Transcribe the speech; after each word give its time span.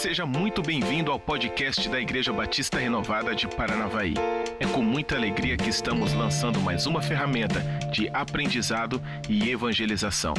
Seja 0.00 0.24
muito 0.24 0.62
bem-vindo 0.62 1.12
ao 1.12 1.20
podcast 1.20 1.86
da 1.86 2.00
Igreja 2.00 2.32
Batista 2.32 2.78
Renovada 2.78 3.34
de 3.34 3.46
Paranavaí. 3.46 4.14
É 4.58 4.66
com 4.66 4.80
muita 4.80 5.14
alegria 5.14 5.58
que 5.58 5.68
estamos 5.68 6.14
lançando 6.14 6.58
mais 6.58 6.86
uma 6.86 7.02
ferramenta 7.02 7.60
de 7.92 8.08
aprendizado 8.08 8.98
e 9.28 9.50
evangelização. 9.50 10.32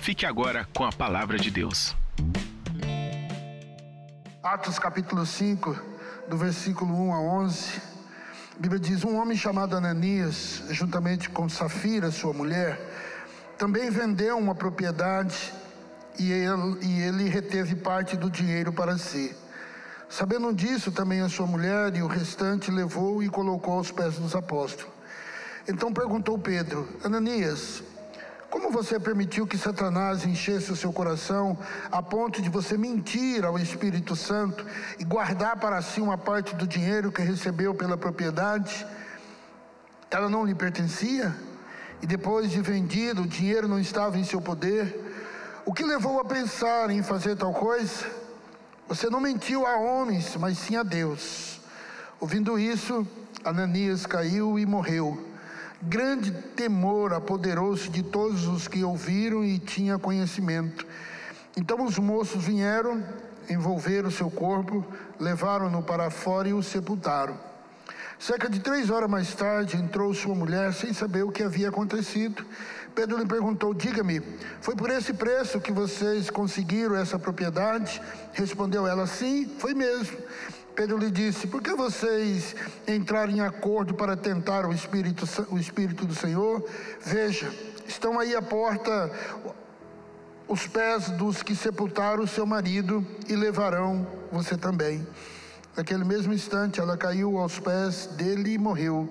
Fique 0.00 0.24
agora 0.24 0.66
com 0.74 0.84
a 0.84 0.90
palavra 0.90 1.38
de 1.38 1.50
Deus. 1.50 1.94
Atos 4.42 4.78
capítulo 4.78 5.26
5, 5.26 5.78
do 6.30 6.38
versículo 6.38 6.98
1 7.08 7.12
a 7.12 7.20
11. 7.20 7.82
A 8.56 8.60
Bíblia 8.60 8.80
diz: 8.80 9.04
Um 9.04 9.20
homem 9.20 9.36
chamado 9.36 9.76
Ananias, 9.76 10.64
juntamente 10.70 11.28
com 11.28 11.50
Safira, 11.50 12.10
sua 12.10 12.32
mulher, 12.32 12.80
também 13.58 13.90
vendeu 13.90 14.38
uma 14.38 14.54
propriedade 14.54 15.52
e 16.18 16.30
ele, 16.30 16.78
e 16.82 17.00
ele 17.02 17.28
reteve 17.28 17.74
parte 17.74 18.16
do 18.16 18.30
dinheiro 18.30 18.72
para 18.72 18.98
si. 18.98 19.34
Sabendo 20.08 20.52
disso, 20.52 20.92
também 20.92 21.22
a 21.22 21.28
sua 21.28 21.46
mulher 21.46 21.96
e 21.96 22.02
o 22.02 22.06
restante 22.06 22.70
levou 22.70 23.22
e 23.22 23.28
colocou 23.28 23.74
aos 23.74 23.90
pés 23.90 24.16
dos 24.16 24.34
apóstolos. 24.34 24.92
Então 25.66 25.92
perguntou 25.92 26.38
Pedro: 26.38 26.86
Ananias, 27.02 27.82
como 28.50 28.70
você 28.70 29.00
permitiu 29.00 29.46
que 29.46 29.56
Satanás 29.56 30.26
enchesse 30.26 30.70
o 30.70 30.76
seu 30.76 30.92
coração 30.92 31.56
a 31.90 32.02
ponto 32.02 32.42
de 32.42 32.50
você 32.50 32.76
mentir 32.76 33.42
ao 33.46 33.58
Espírito 33.58 34.14
Santo 34.14 34.66
e 34.98 35.04
guardar 35.04 35.58
para 35.58 35.80
si 35.80 36.02
uma 36.02 36.18
parte 36.18 36.54
do 36.54 36.66
dinheiro 36.66 37.10
que 37.10 37.22
recebeu 37.22 37.74
pela 37.74 37.96
propriedade? 37.96 38.86
Ela 40.10 40.28
não 40.28 40.44
lhe 40.44 40.54
pertencia? 40.54 41.34
E 42.02 42.06
depois 42.06 42.50
de 42.50 42.60
vendido, 42.60 43.22
o 43.22 43.26
dinheiro 43.26 43.66
não 43.66 43.78
estava 43.78 44.18
em 44.18 44.24
seu 44.24 44.42
poder? 44.42 45.11
O 45.64 45.72
que 45.72 45.84
levou 45.84 46.18
a 46.18 46.24
pensar 46.24 46.90
em 46.90 47.04
fazer 47.04 47.36
tal 47.36 47.52
coisa? 47.54 48.04
Você 48.88 49.08
não 49.08 49.20
mentiu 49.20 49.64
a 49.64 49.76
homens, 49.76 50.34
mas 50.36 50.58
sim 50.58 50.74
a 50.74 50.82
Deus. 50.82 51.60
Ouvindo 52.18 52.58
isso, 52.58 53.06
Ananias 53.44 54.04
caiu 54.04 54.58
e 54.58 54.66
morreu. 54.66 55.24
Grande 55.80 56.32
temor 56.32 57.12
apoderou-se 57.12 57.88
de 57.88 58.02
todos 58.02 58.48
os 58.48 58.66
que 58.66 58.82
ouviram 58.82 59.44
e 59.44 59.60
tinha 59.60 60.00
conhecimento. 60.00 60.84
Então 61.56 61.84
os 61.84 61.96
moços 61.96 62.42
vieram, 62.44 63.00
envolveram 63.48 64.10
seu 64.10 64.30
corpo, 64.30 64.84
levaram-no 65.20 65.80
para 65.80 66.10
fora 66.10 66.48
e 66.48 66.52
o 66.52 66.62
sepultaram. 66.62 67.38
Cerca 68.18 68.48
de 68.48 68.60
três 68.60 68.90
horas 68.90 69.10
mais 69.10 69.32
tarde, 69.34 69.76
entrou 69.76 70.12
sua 70.12 70.34
mulher 70.34 70.72
sem 70.72 70.92
saber 70.92 71.22
o 71.24 71.32
que 71.32 71.42
havia 71.42 71.68
acontecido. 71.68 72.44
Pedro 72.94 73.18
lhe 73.18 73.26
perguntou: 73.26 73.72
Diga-me, 73.74 74.20
foi 74.60 74.76
por 74.76 74.90
esse 74.90 75.12
preço 75.12 75.60
que 75.60 75.72
vocês 75.72 76.30
conseguiram 76.30 76.96
essa 76.96 77.18
propriedade? 77.18 78.00
Respondeu 78.32 78.86
ela: 78.86 79.06
Sim, 79.06 79.50
foi 79.58 79.74
mesmo. 79.74 80.16
Pedro 80.74 80.98
lhe 80.98 81.10
disse: 81.10 81.46
Por 81.46 81.62
que 81.62 81.74
vocês 81.74 82.54
entraram 82.86 83.32
em 83.32 83.40
acordo 83.40 83.94
para 83.94 84.16
tentar 84.16 84.66
o 84.66 84.72
Espírito, 84.72 85.26
o 85.50 85.58
Espírito 85.58 86.06
do 86.06 86.14
Senhor? 86.14 86.64
Veja, 87.04 87.52
estão 87.86 88.18
aí 88.18 88.34
à 88.34 88.42
porta 88.42 89.10
os 90.48 90.66
pés 90.66 91.08
dos 91.10 91.42
que 91.42 91.56
sepultaram 91.56 92.24
o 92.24 92.28
seu 92.28 92.44
marido 92.44 93.06
e 93.28 93.34
levarão 93.34 94.06
você 94.30 94.56
também. 94.56 95.06
Naquele 95.76 96.04
mesmo 96.04 96.32
instante, 96.32 96.80
ela 96.80 96.96
caiu 96.96 97.38
aos 97.38 97.58
pés 97.58 98.06
dele 98.06 98.52
e 98.52 98.58
morreu. 98.58 99.08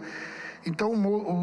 Então 0.65 0.91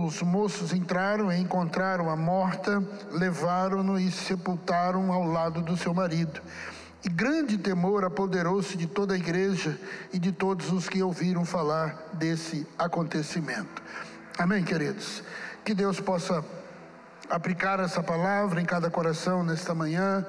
os 0.06 0.22
moços 0.22 0.72
entraram 0.72 1.32
e 1.32 1.40
encontraram 1.40 2.08
a 2.08 2.16
morta, 2.16 2.82
levaram-no 3.10 3.98
e 3.98 4.10
sepultaram 4.10 5.12
ao 5.12 5.24
lado 5.24 5.60
do 5.60 5.76
seu 5.76 5.92
marido. 5.92 6.40
E 7.04 7.08
grande 7.08 7.58
temor 7.58 8.04
apoderou-se 8.04 8.76
de 8.76 8.86
toda 8.86 9.14
a 9.14 9.16
igreja 9.16 9.78
e 10.12 10.18
de 10.18 10.32
todos 10.32 10.72
os 10.72 10.88
que 10.88 11.02
ouviram 11.02 11.44
falar 11.44 12.10
desse 12.12 12.66
acontecimento. 12.78 13.82
Amém, 14.36 14.62
queridos? 14.62 15.22
Que 15.64 15.74
Deus 15.74 16.00
possa 16.00 16.44
aplicar 17.28 17.78
essa 17.80 18.02
palavra 18.02 18.60
em 18.60 18.64
cada 18.64 18.90
coração 18.90 19.42
nesta 19.42 19.74
manhã 19.74 20.24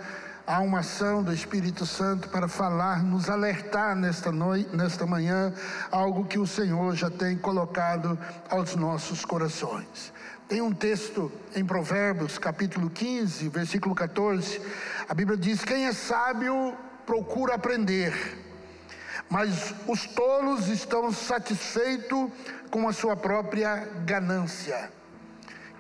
há 0.50 0.62
uma 0.62 0.80
ação 0.80 1.22
do 1.22 1.32
Espírito 1.32 1.86
Santo 1.86 2.28
para 2.28 2.48
falar, 2.48 3.04
nos 3.04 3.30
alertar 3.30 3.96
nesta 3.96 4.32
noite, 4.32 4.76
nesta 4.76 5.06
manhã, 5.06 5.54
algo 5.92 6.26
que 6.26 6.40
o 6.40 6.48
Senhor 6.48 6.96
já 6.96 7.08
tem 7.08 7.38
colocado 7.38 8.18
aos 8.50 8.76
nossos 8.76 9.24
corações. 9.24 10.12
Tem 10.48 10.60
um 10.60 10.74
texto 10.74 11.32
em 11.56 11.64
Provérbios, 11.64 12.40
capítulo 12.40 12.90
15, 12.90 13.48
versículo 13.50 13.94
14. 13.94 14.60
A 15.08 15.14
Bíblia 15.14 15.38
diz: 15.38 15.64
Quem 15.64 15.86
é 15.86 15.94
sábio 15.94 16.76
procura 17.06 17.54
aprender, 17.54 18.12
mas 19.30 19.76
os 19.88 20.08
tolos 20.08 20.68
estão 20.68 21.12
satisfeitos 21.12 22.28
com 22.72 22.88
a 22.88 22.94
sua 22.94 23.16
própria 23.16 23.88
ganância. 24.04 24.92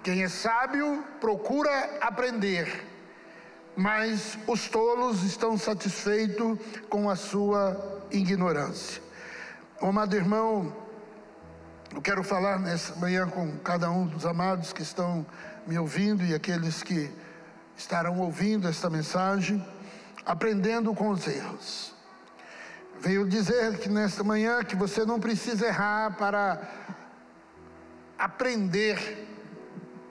Quem 0.03 0.21
é 0.21 0.29
sábio 0.29 1.03
procura 1.19 1.97
aprender, 2.01 2.88
mas 3.79 4.37
os 4.45 4.67
tolos 4.67 5.23
estão 5.23 5.57
satisfeitos 5.57 6.59
com 6.89 7.09
a 7.09 7.15
sua 7.15 8.03
ignorância. 8.11 9.01
Amado 9.81 10.17
irmão, 10.17 10.75
eu 11.95 12.01
quero 12.01 12.21
falar 12.21 12.59
nessa 12.59 12.93
manhã 12.97 13.25
com 13.29 13.57
cada 13.59 13.89
um 13.89 14.05
dos 14.05 14.25
amados 14.25 14.73
que 14.73 14.81
estão 14.81 15.25
me 15.65 15.79
ouvindo 15.79 16.25
e 16.25 16.35
aqueles 16.35 16.83
que 16.83 17.09
estarão 17.77 18.19
ouvindo 18.19 18.67
esta 18.67 18.89
mensagem, 18.89 19.65
aprendendo 20.25 20.93
com 20.93 21.07
os 21.11 21.25
erros. 21.25 21.95
Veio 22.99 23.25
dizer 23.25 23.77
que 23.77 23.87
nesta 23.87 24.25
manhã 24.25 24.61
que 24.61 24.75
você 24.75 25.05
não 25.05 25.21
precisa 25.21 25.65
errar 25.65 26.17
para 26.17 26.69
aprender 28.17 29.25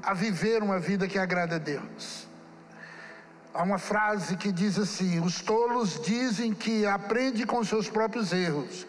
a 0.02 0.14
viver 0.14 0.62
uma 0.62 0.78
vida 0.78 1.06
que 1.06 1.18
agrada 1.18 1.56
a 1.56 1.58
Deus. 1.58 2.27
Há 3.54 3.62
uma 3.62 3.78
frase 3.78 4.36
que 4.36 4.52
diz 4.52 4.78
assim: 4.78 5.20
Os 5.20 5.40
tolos 5.40 6.00
dizem 6.00 6.52
que 6.52 6.86
aprende 6.86 7.46
com 7.46 7.64
seus 7.64 7.88
próprios 7.88 8.32
erros. 8.32 8.86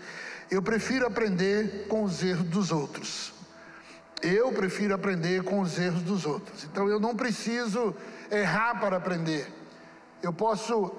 Eu 0.52 0.62
prefiro 0.62 1.06
aprender 1.06 1.88
com 1.88 2.04
os 2.04 2.24
erros 2.24 2.48
dos 2.48 2.72
outros. 2.72 3.34
Eu 4.22 4.52
prefiro 4.52 4.94
aprender 4.94 5.44
com 5.44 5.62
os 5.62 5.78
erros 5.80 6.02
dos 6.02 6.26
outros. 6.26 6.66
Então 6.66 6.90
eu 6.90 7.00
não 7.00 7.16
preciso 7.16 7.96
errar 8.30 8.80
para 8.80 8.98
aprender. 8.98 9.48
Eu 10.22 10.34
posso 10.34 10.92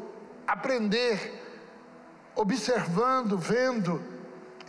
aprender 0.46 1.40
observando, 2.34 3.36
vendo. 3.36 4.02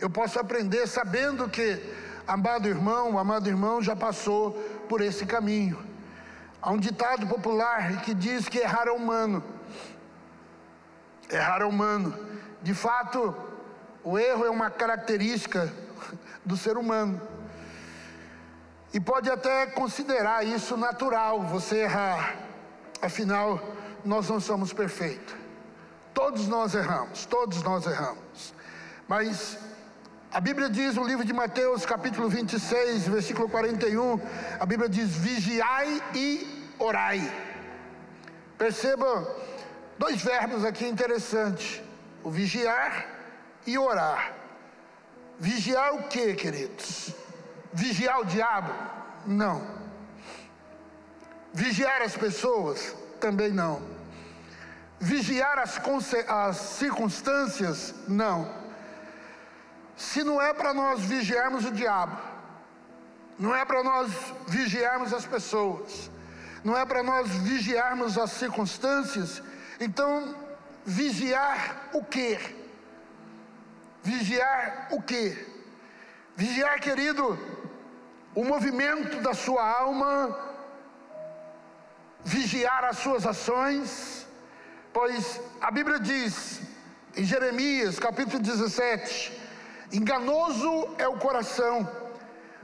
Eu 0.00 0.10
posso 0.10 0.38
aprender 0.38 0.86
sabendo 0.86 1.48
que 1.48 1.80
amado 2.26 2.68
irmão, 2.68 3.18
amado 3.18 3.48
irmão 3.48 3.80
já 3.80 3.96
passou 3.96 4.52
por 4.88 5.00
esse 5.00 5.24
caminho. 5.24 5.91
Há 6.62 6.70
um 6.70 6.78
ditado 6.78 7.26
popular 7.26 8.02
que 8.02 8.14
diz 8.14 8.48
que 8.48 8.58
errar 8.58 8.86
é 8.86 8.92
humano. 8.92 9.42
Errar 11.28 11.60
é 11.60 11.64
humano. 11.64 12.16
De 12.62 12.72
fato, 12.72 13.34
o 14.04 14.16
erro 14.16 14.46
é 14.46 14.50
uma 14.50 14.70
característica 14.70 15.72
do 16.44 16.56
ser 16.56 16.76
humano. 16.76 17.20
E 18.94 19.00
pode 19.00 19.28
até 19.28 19.66
considerar 19.66 20.46
isso 20.46 20.76
natural, 20.76 21.42
você 21.42 21.78
errar. 21.78 22.36
Afinal, 23.00 23.60
nós 24.04 24.28
não 24.28 24.38
somos 24.38 24.72
perfeitos. 24.72 25.34
Todos 26.14 26.46
nós 26.46 26.74
erramos, 26.74 27.26
todos 27.26 27.60
nós 27.64 27.86
erramos. 27.86 28.54
Mas 29.08 29.58
a 30.30 30.40
Bíblia 30.40 30.70
diz 30.70 30.94
no 30.94 31.04
livro 31.04 31.24
de 31.24 31.32
Mateus, 31.32 31.84
capítulo 31.84 32.28
26, 32.28 33.08
versículo 33.08 33.48
41, 33.48 34.20
a 34.60 34.64
Bíblia 34.64 34.88
diz: 34.88 35.16
vigiai 35.16 36.02
e 36.14 36.51
orai. 36.82 37.20
Perceba 38.58 39.36
dois 39.98 40.22
verbos 40.22 40.64
aqui 40.64 40.86
interessantes: 40.86 41.82
o 42.22 42.30
vigiar 42.30 43.06
e 43.66 43.78
orar. 43.78 44.32
Vigiar 45.38 45.94
o 45.94 46.02
que, 46.04 46.34
queridos? 46.34 47.14
Vigiar 47.72 48.20
o 48.20 48.24
diabo? 48.24 48.72
Não. 49.26 49.66
Vigiar 51.52 52.02
as 52.02 52.16
pessoas? 52.16 52.94
Também 53.20 53.50
não. 53.50 53.82
Vigiar 55.00 55.58
as, 55.58 55.80
as 56.28 56.56
circunstâncias? 56.56 57.94
Não 58.06 58.62
se 59.96 60.24
não 60.24 60.40
é 60.40 60.52
para 60.52 60.74
nós 60.74 61.00
vigiarmos 61.00 61.64
o 61.64 61.70
diabo, 61.70 62.16
não 63.38 63.54
é 63.54 63.64
para 63.64 63.82
nós 63.82 64.10
vigiarmos 64.48 65.12
as 65.12 65.24
pessoas, 65.24 66.10
não 66.64 66.76
é 66.76 66.84
para 66.84 67.02
nós 67.02 67.28
vigiarmos 67.28 68.16
as 68.16 68.30
circunstâncias, 68.32 69.42
então 69.80 70.34
vigiar 70.84 71.90
o 71.92 72.04
quê? 72.04 72.38
Vigiar 74.02 74.88
o 74.90 75.02
quê? 75.02 75.46
Vigiar, 76.36 76.80
querido, 76.80 77.38
o 78.34 78.44
movimento 78.44 79.20
da 79.20 79.34
sua 79.34 79.68
alma, 79.68 80.38
vigiar 82.24 82.84
as 82.84 82.98
suas 82.98 83.26
ações, 83.26 84.26
pois 84.92 85.40
a 85.60 85.70
Bíblia 85.70 85.98
diz 85.98 86.60
Em 87.14 87.24
Jeremias, 87.24 87.98
capítulo 87.98 88.42
17, 88.42 89.38
enganoso 89.92 90.94
é 90.96 91.06
o 91.06 91.18
coração, 91.18 91.86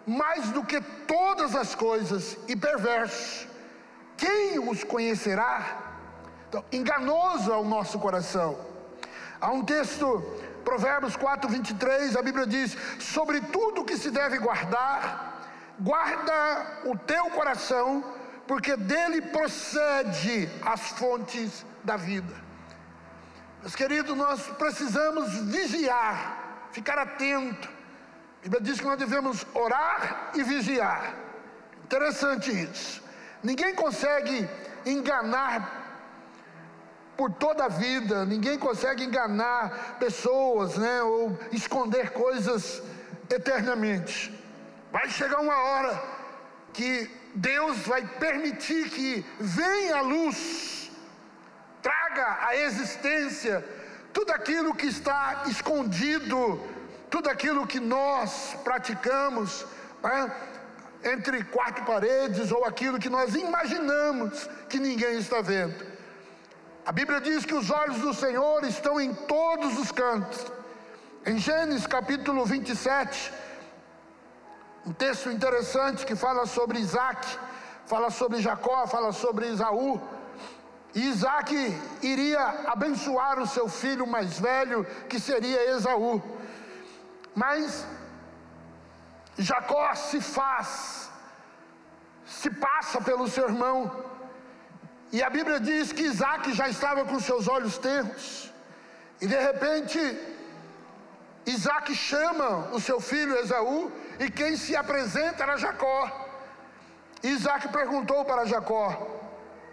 mais 0.06 0.48
do 0.50 0.64
que 0.64 0.80
todas 1.06 1.54
as 1.54 1.74
coisas, 1.74 2.38
e 2.48 2.56
perverso. 2.56 3.46
Quem 4.18 4.58
os 4.58 4.82
conhecerá? 4.82 5.94
Então, 6.48 6.64
enganoso 6.72 7.52
é 7.52 7.56
o 7.56 7.64
nosso 7.64 7.98
coração. 8.00 8.58
Há 9.40 9.52
um 9.52 9.64
texto, 9.64 10.20
Provérbios 10.64 11.16
4, 11.16 11.48
23, 11.48 12.16
a 12.16 12.22
Bíblia 12.22 12.44
diz: 12.44 12.76
Sobre 12.98 13.40
tudo 13.40 13.84
que 13.84 13.96
se 13.96 14.10
deve 14.10 14.38
guardar, 14.38 15.48
guarda 15.78 16.80
o 16.84 16.98
teu 16.98 17.30
coração, 17.30 18.02
porque 18.48 18.76
dele 18.76 19.22
procede 19.22 20.50
as 20.62 20.80
fontes 20.80 21.64
da 21.84 21.96
vida. 21.96 22.34
Meus 23.60 23.76
queridos, 23.76 24.16
nós 24.16 24.42
precisamos 24.58 25.32
vigiar, 25.42 26.68
ficar 26.72 26.98
atento. 26.98 27.68
A 27.68 28.42
Bíblia 28.42 28.60
diz 28.62 28.80
que 28.80 28.86
nós 28.86 28.98
devemos 28.98 29.46
orar 29.54 30.32
e 30.34 30.42
vigiar. 30.42 31.14
Interessante 31.84 32.50
isso. 32.50 33.07
Ninguém 33.42 33.74
consegue 33.74 34.48
enganar 34.84 35.78
por 37.16 37.32
toda 37.32 37.64
a 37.64 37.68
vida, 37.68 38.24
ninguém 38.24 38.58
consegue 38.58 39.04
enganar 39.04 39.96
pessoas, 39.98 40.76
né, 40.76 41.02
ou 41.02 41.36
esconder 41.50 42.10
coisas 42.12 42.82
eternamente. 43.28 44.32
Vai 44.92 45.08
chegar 45.08 45.40
uma 45.40 45.56
hora 45.56 46.00
que 46.72 47.10
Deus 47.34 47.78
vai 47.78 48.06
permitir 48.06 48.88
que 48.90 49.26
venha 49.38 49.96
a 49.96 50.00
luz, 50.00 50.90
traga 51.82 52.38
a 52.46 52.56
existência 52.56 53.64
tudo 54.12 54.32
aquilo 54.32 54.74
que 54.74 54.86
está 54.86 55.44
escondido, 55.46 56.60
tudo 57.10 57.28
aquilo 57.28 57.66
que 57.66 57.78
nós 57.78 58.56
praticamos, 58.64 59.66
né? 60.02 60.30
Entre 61.04 61.44
quatro 61.44 61.84
paredes 61.84 62.50
ou 62.50 62.64
aquilo 62.64 62.98
que 62.98 63.08
nós 63.08 63.34
imaginamos 63.34 64.48
que 64.68 64.78
ninguém 64.78 65.18
está 65.18 65.40
vendo. 65.40 65.86
A 66.84 66.92
Bíblia 66.92 67.20
diz 67.20 67.44
que 67.44 67.54
os 67.54 67.70
olhos 67.70 67.98
do 67.98 68.14
Senhor 68.14 68.64
estão 68.64 69.00
em 69.00 69.14
todos 69.14 69.78
os 69.78 69.92
cantos. 69.92 70.46
Em 71.26 71.38
Gênesis 71.38 71.86
capítulo 71.86 72.44
27, 72.44 73.32
um 74.86 74.92
texto 74.92 75.30
interessante 75.30 76.06
que 76.06 76.16
fala 76.16 76.46
sobre 76.46 76.78
Isaac, 76.78 77.26
fala 77.86 78.10
sobre 78.10 78.40
Jacó, 78.40 78.86
fala 78.86 79.12
sobre 79.12 79.48
Isaú. 79.48 80.00
E 80.94 81.06
Isaac 81.08 81.54
iria 82.02 82.40
abençoar 82.66 83.38
o 83.38 83.46
seu 83.46 83.68
filho 83.68 84.06
mais 84.06 84.38
velho, 84.40 84.86
que 85.08 85.20
seria 85.20 85.70
Esaú. 85.72 86.22
Mas 87.34 87.86
Jacó 89.38 89.94
se 89.94 90.20
faz, 90.20 91.10
se 92.26 92.50
passa 92.50 93.00
pelo 93.00 93.28
seu 93.28 93.44
irmão. 93.48 94.04
E 95.12 95.22
a 95.22 95.30
Bíblia 95.30 95.60
diz 95.60 95.92
que 95.92 96.02
Isaac 96.02 96.52
já 96.52 96.68
estava 96.68 97.04
com 97.04 97.20
seus 97.20 97.46
olhos 97.46 97.78
tenros. 97.78 98.52
E 99.20 99.26
de 99.26 99.38
repente, 99.38 99.98
Isaac 101.46 101.94
chama 101.94 102.68
o 102.72 102.80
seu 102.80 103.00
filho 103.00 103.38
Esaú, 103.38 103.90
e 104.18 104.30
quem 104.30 104.56
se 104.56 104.74
apresenta 104.76 105.44
era 105.44 105.56
Jacó. 105.56 106.26
Isaac 107.22 107.68
perguntou 107.68 108.24
para 108.24 108.44
Jacó: 108.44 108.86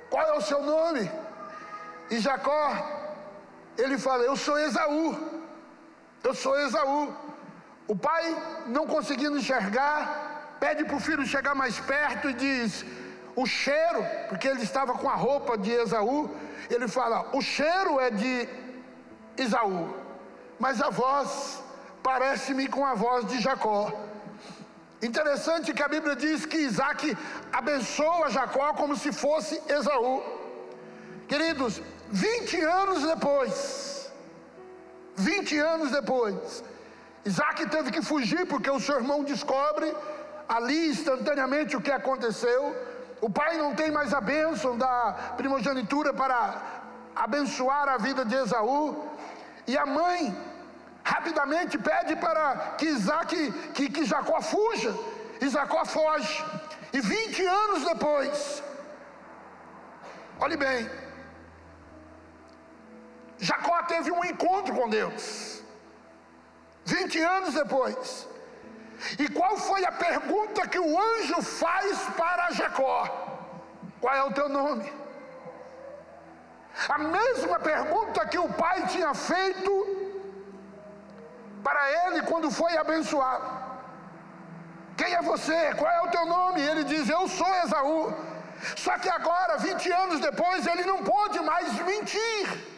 Qual 0.10 0.26
é 0.28 0.34
o 0.34 0.42
seu 0.42 0.62
nome? 0.62 1.12
E 2.10 2.20
Jacó, 2.20 2.72
ele 3.78 3.98
fala: 3.98 4.24
Eu 4.24 4.36
sou 4.36 4.58
Esaú. 4.60 5.06
Eu 6.24 6.34
sou 6.34 6.58
Esaú. 6.60 7.14
O 7.88 7.96
pai, 7.96 8.36
não 8.68 8.88
conseguindo 8.88 9.38
enxergar, 9.38 10.58
pede 10.60 10.84
para 10.86 10.96
o 10.96 11.00
filho 11.00 11.26
chegar 11.26 11.54
mais 11.54 11.80
perto 11.80 12.30
e 12.30 12.34
diz: 12.34 12.84
O 13.36 13.46
cheiro, 13.46 14.04
porque 14.28 14.48
ele 14.48 14.64
estava 14.64 14.94
com 14.94 15.10
a 15.10 15.16
roupa 15.16 15.58
de 15.58 15.72
Esaú, 15.72 16.30
ele 16.70 16.88
fala: 16.88 17.28
O 17.34 17.42
cheiro 17.42 18.00
é 18.00 18.10
de 18.10 18.50
Esaú, 19.38 19.94
mas 20.60 20.82
a 20.82 20.90
voz 20.90 21.64
parece-me 22.02 22.68
com 22.68 22.86
a 22.86 22.96
voz 22.96 23.26
de 23.26 23.40
Jacó. 23.40 23.92
Interessante 25.02 25.74
que 25.74 25.84
a 25.84 25.88
Bíblia 25.88 26.16
diz 26.16 26.46
que 26.46 26.58
Isaac 26.58 27.16
abençoa 27.54 28.30
Jacó 28.30 28.74
como 28.74 28.96
se 28.96 29.12
fosse 29.12 29.62
Esaú. 29.68 30.24
Queridos, 31.28 31.82
20 32.12 32.62
anos 32.62 33.04
depois, 33.04 34.12
20 35.16 35.60
anos 35.60 35.92
depois, 35.92 36.64
Isaac 37.26 37.66
teve 37.76 37.92
que 37.92 38.02
fugir 38.02 38.46
porque 38.46 38.70
o 38.70 38.80
seu 38.80 38.96
irmão 39.02 39.24
descobre 39.24 39.88
ali 40.48 40.90
instantaneamente 40.90 41.76
o 41.76 41.82
que 41.82 41.92
aconteceu. 41.92 42.62
O 43.20 43.30
pai 43.30 43.58
não 43.58 43.74
tem 43.74 43.90
mais 43.90 44.14
a 44.14 44.22
bênção 44.22 44.78
da 44.78 45.34
primogenitura 45.36 46.14
para 46.14 46.38
abençoar 47.16 47.90
a 47.90 47.98
vida 47.98 48.24
de 48.24 48.36
Esaú. 48.36 49.10
E 49.66 49.76
a 49.78 49.86
mãe 49.86 50.36
rapidamente 51.04 51.78
pede 51.78 52.16
para 52.16 52.76
que 52.78 52.86
Isaac, 52.86 53.52
que, 53.74 53.90
que 53.90 54.06
Jacó 54.06 54.40
fuja. 54.42 54.94
E 55.42 55.50
Jacó 55.50 55.84
foge. 55.84 56.46
E 56.94 57.02
20 57.02 57.46
anos 57.46 57.84
depois, 57.84 58.64
olhe 60.40 60.56
bem, 60.56 60.90
Jacó 63.38 63.84
teve 63.84 64.12
um 64.12 64.24
encontro 64.24 64.74
com 64.74 64.88
Deus. 64.90 65.55
20 66.86 67.20
anos 67.20 67.54
depois. 67.54 68.28
E 69.20 69.28
qual 69.30 69.58
foi 69.58 69.84
a 69.86 69.92
pergunta 69.92 70.68
que 70.68 70.80
o 70.80 71.00
anjo 71.00 71.42
faz 71.42 71.98
para 72.18 72.52
Jacó? 72.52 72.98
Qual 74.00 74.16
é 74.16 74.24
o 74.24 74.32
teu 74.32 74.48
nome? 74.48 74.92
A 76.90 76.98
mesma 76.98 77.60
pergunta 77.60 78.28
que 78.28 78.38
o 78.38 78.50
pai 78.50 78.86
tinha 78.88 79.14
feito 79.14 79.72
para 81.64 82.08
ele 82.08 82.22
quando 82.24 82.52
foi 82.52 82.78
abençoado. 82.78 83.66
Quem 84.98 85.14
é 85.14 85.22
você? 85.22 85.74
Qual 85.76 85.92
é 85.92 86.02
o 86.02 86.12
teu 86.12 86.26
nome? 86.26 86.62
Ele 86.62 86.84
diz: 86.84 87.10
Eu 87.10 87.28
sou 87.28 87.54
Esaú. 87.64 88.14
Só 88.76 88.98
que 88.98 89.10
agora, 89.10 89.58
20 89.58 89.92
anos 89.92 90.20
depois, 90.22 90.66
ele 90.66 90.84
não 90.84 91.04
pode 91.04 91.40
mais 91.42 91.74
mentir. 91.80 92.75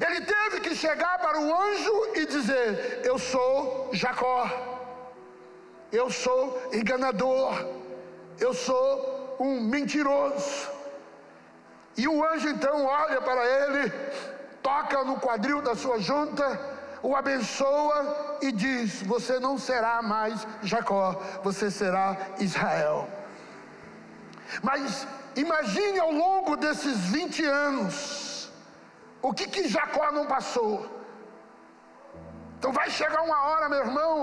Ele 0.00 0.20
teve 0.22 0.60
que 0.60 0.74
chegar 0.74 1.18
para 1.18 1.40
o 1.40 1.54
anjo 1.54 2.12
e 2.14 2.26
dizer: 2.26 3.02
Eu 3.04 3.18
sou 3.18 3.90
Jacó, 3.92 4.48
eu 5.92 6.10
sou 6.10 6.70
enganador, 6.72 7.52
eu 8.38 8.52
sou 8.52 9.36
um 9.38 9.60
mentiroso. 9.60 10.70
E 11.96 12.08
o 12.08 12.24
anjo 12.24 12.48
então 12.48 12.84
olha 12.84 13.20
para 13.20 13.44
ele, 13.46 13.92
toca 14.62 15.04
no 15.04 15.20
quadril 15.20 15.62
da 15.62 15.76
sua 15.76 16.00
junta, 16.00 16.60
o 17.00 17.14
abençoa 17.14 18.38
e 18.42 18.50
diz: 18.50 19.02
Você 19.02 19.38
não 19.38 19.56
será 19.56 20.02
mais 20.02 20.44
Jacó, 20.62 21.20
você 21.44 21.70
será 21.70 22.16
Israel. 22.40 23.08
Mas 24.62 25.06
imagine 25.36 26.00
ao 26.00 26.10
longo 26.10 26.56
desses 26.56 26.98
20 27.10 27.44
anos, 27.44 28.23
o 29.28 29.32
que, 29.36 29.46
que 29.54 29.68
Jacó 29.74 30.06
não 30.16 30.26
passou? 30.34 30.72
Então 32.56 32.70
vai 32.78 32.88
chegar 32.98 33.22
uma 33.28 33.40
hora, 33.48 33.70
meu 33.72 33.82
irmão, 33.86 34.14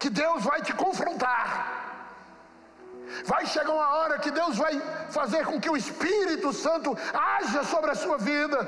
que 0.00 0.10
Deus 0.22 0.40
vai 0.50 0.60
te 0.66 0.72
confrontar. 0.82 1.44
Vai 3.32 3.44
chegar 3.54 3.72
uma 3.78 3.90
hora 3.96 4.18
que 4.24 4.30
Deus 4.40 4.54
vai 4.64 4.74
fazer 5.18 5.42
com 5.46 5.58
que 5.62 5.70
o 5.70 5.78
Espírito 5.82 6.52
Santo 6.64 6.90
haja 7.30 7.62
sobre 7.72 7.90
a 7.90 8.00
sua 8.02 8.18
vida. 8.18 8.58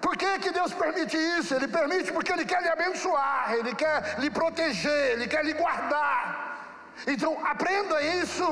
Por 0.00 0.16
que, 0.16 0.30
que 0.38 0.50
Deus 0.58 0.72
permite 0.82 1.16
isso? 1.38 1.54
Ele 1.54 1.68
permite 1.78 2.10
porque 2.16 2.32
Ele 2.32 2.46
quer 2.52 2.62
lhe 2.62 2.72
abençoar, 2.76 3.52
Ele 3.58 3.74
quer 3.74 4.18
lhe 4.18 4.30
proteger, 4.30 5.04
Ele 5.12 5.28
quer 5.28 5.44
lhe 5.44 5.52
guardar. 5.52 6.16
Então 7.06 7.32
aprenda 7.54 8.00
isso 8.22 8.46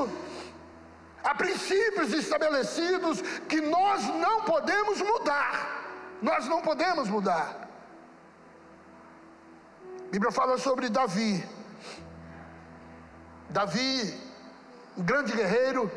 Há 1.23 1.35
princípios 1.35 2.13
estabelecidos 2.13 3.21
que 3.47 3.61
nós 3.61 4.03
não 4.07 4.41
podemos 4.41 4.99
mudar. 5.01 5.81
Nós 6.21 6.47
não 6.47 6.61
podemos 6.61 7.07
mudar. 7.09 7.67
A 10.07 10.11
Bíblia 10.11 10.31
fala 10.31 10.57
sobre 10.57 10.89
Davi. 10.89 11.43
Davi, 13.49 14.19
um 14.97 15.03
grande 15.03 15.33
guerreiro, 15.33 15.91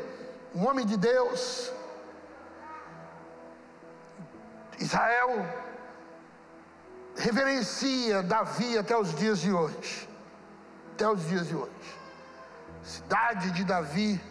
um 0.53 0.67
homem 0.67 0.85
de 0.85 0.97
Deus. 0.97 1.71
Israel 4.79 5.45
reverencia 7.15 8.21
Davi 8.21 8.77
até 8.77 8.95
os 8.95 9.13
dias 9.15 9.39
de 9.39 9.51
hoje. 9.51 10.07
Até 10.93 11.09
os 11.09 11.27
dias 11.27 11.47
de 11.47 11.55
hoje. 11.55 11.71
Cidade 12.83 13.51
de 13.51 13.63
Davi 13.63 14.21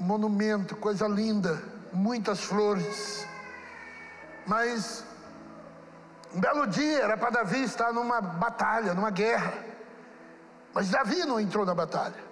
monumento, 0.00 0.74
coisa 0.76 1.06
linda, 1.06 1.62
muitas 1.92 2.40
flores. 2.40 3.26
Mas 4.46 5.04
um 6.34 6.40
belo 6.40 6.66
dia 6.66 7.00
era 7.00 7.16
para 7.16 7.30
Davi 7.30 7.62
estar 7.62 7.92
numa 7.92 8.20
batalha, 8.20 8.94
numa 8.94 9.10
guerra. 9.10 9.52
Mas 10.72 10.88
Davi 10.88 11.24
não 11.24 11.38
entrou 11.38 11.66
na 11.66 11.74
batalha. 11.74 12.30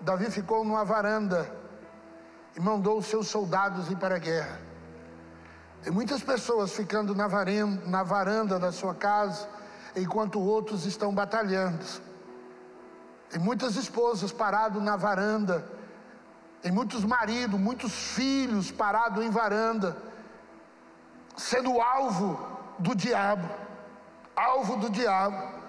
Davi 0.00 0.30
ficou 0.30 0.64
numa 0.64 0.84
varanda 0.84 1.50
e 2.56 2.60
mandou 2.60 2.98
os 2.98 3.06
seus 3.06 3.28
soldados 3.28 3.90
ir 3.90 3.96
para 3.96 4.16
a 4.16 4.18
guerra. 4.18 4.60
Tem 5.82 5.92
muitas 5.92 6.22
pessoas 6.22 6.72
ficando 6.72 7.14
na 7.14 7.26
varanda, 7.26 7.86
na 7.86 8.02
varanda 8.02 8.58
da 8.58 8.72
sua 8.72 8.94
casa, 8.94 9.46
enquanto 9.94 10.40
outros 10.40 10.86
estão 10.86 11.14
batalhando. 11.14 11.84
Tem 13.28 13.40
muitas 13.40 13.76
esposas 13.76 14.32
paradas 14.32 14.82
na 14.82 14.96
varanda, 14.96 15.73
tem 16.64 16.72
muitos 16.72 17.04
maridos, 17.04 17.60
muitos 17.60 17.92
filhos 17.92 18.70
parados 18.70 19.22
em 19.22 19.28
varanda, 19.28 19.98
sendo 21.36 21.78
alvo 21.78 22.40
do 22.78 22.94
diabo. 22.94 23.46
Alvo 24.34 24.78
do 24.78 24.88
diabo. 24.88 25.60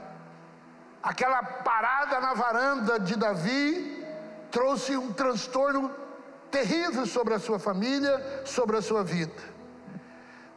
Aquela 1.03 1.43
parada 1.43 2.21
na 2.21 2.33
varanda 2.33 2.97
de 2.97 3.17
Davi 3.17 4.07
trouxe 4.49 4.95
um 4.95 5.11
transtorno 5.11 5.91
terrível 6.49 7.05
sobre 7.05 7.33
a 7.33 7.39
sua 7.39 7.59
família, 7.59 8.43
sobre 8.45 8.77
a 8.77 8.81
sua 8.81 9.03
vida. 9.03 9.43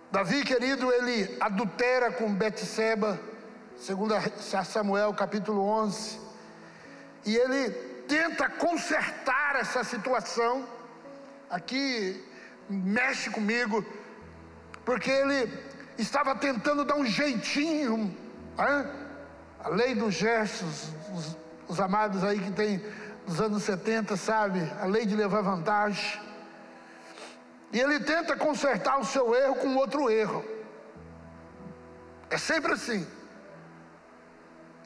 Davi, 0.08 0.44
querido, 0.44 0.92
ele 0.92 1.36
adultera 1.40 2.12
com 2.12 2.32
Betseba, 2.32 3.18
segundo 3.76 4.14
Samuel 4.64 5.12
capítulo 5.14 5.62
11, 5.62 6.20
e 7.26 7.34
ele 7.34 7.87
tenta 8.08 8.48
consertar 8.48 9.56
essa 9.56 9.84
situação. 9.84 10.66
Aqui 11.50 12.24
mexe 12.68 13.30
comigo, 13.30 13.84
porque 14.84 15.10
ele 15.10 15.52
estava 15.96 16.34
tentando 16.34 16.84
dar 16.84 16.96
um 16.96 17.06
jeitinho, 17.06 18.16
hein? 18.58 18.90
a 19.60 19.68
lei 19.68 19.94
dos 19.94 20.14
gestos, 20.14 20.88
os, 21.14 21.36
os 21.68 21.80
amados 21.80 22.22
aí 22.24 22.38
que 22.38 22.52
tem 22.52 22.82
dos 23.26 23.40
anos 23.40 23.62
70, 23.62 24.16
sabe, 24.16 24.60
a 24.80 24.86
lei 24.86 25.04
de 25.04 25.14
levar 25.14 25.42
vantagem. 25.42 26.20
E 27.72 27.78
ele 27.78 28.00
tenta 28.00 28.34
consertar 28.36 28.98
o 28.98 29.04
seu 29.04 29.34
erro 29.34 29.56
com 29.56 29.76
outro 29.76 30.10
erro. 30.10 30.42
É 32.30 32.38
sempre 32.38 32.72
assim. 32.72 33.06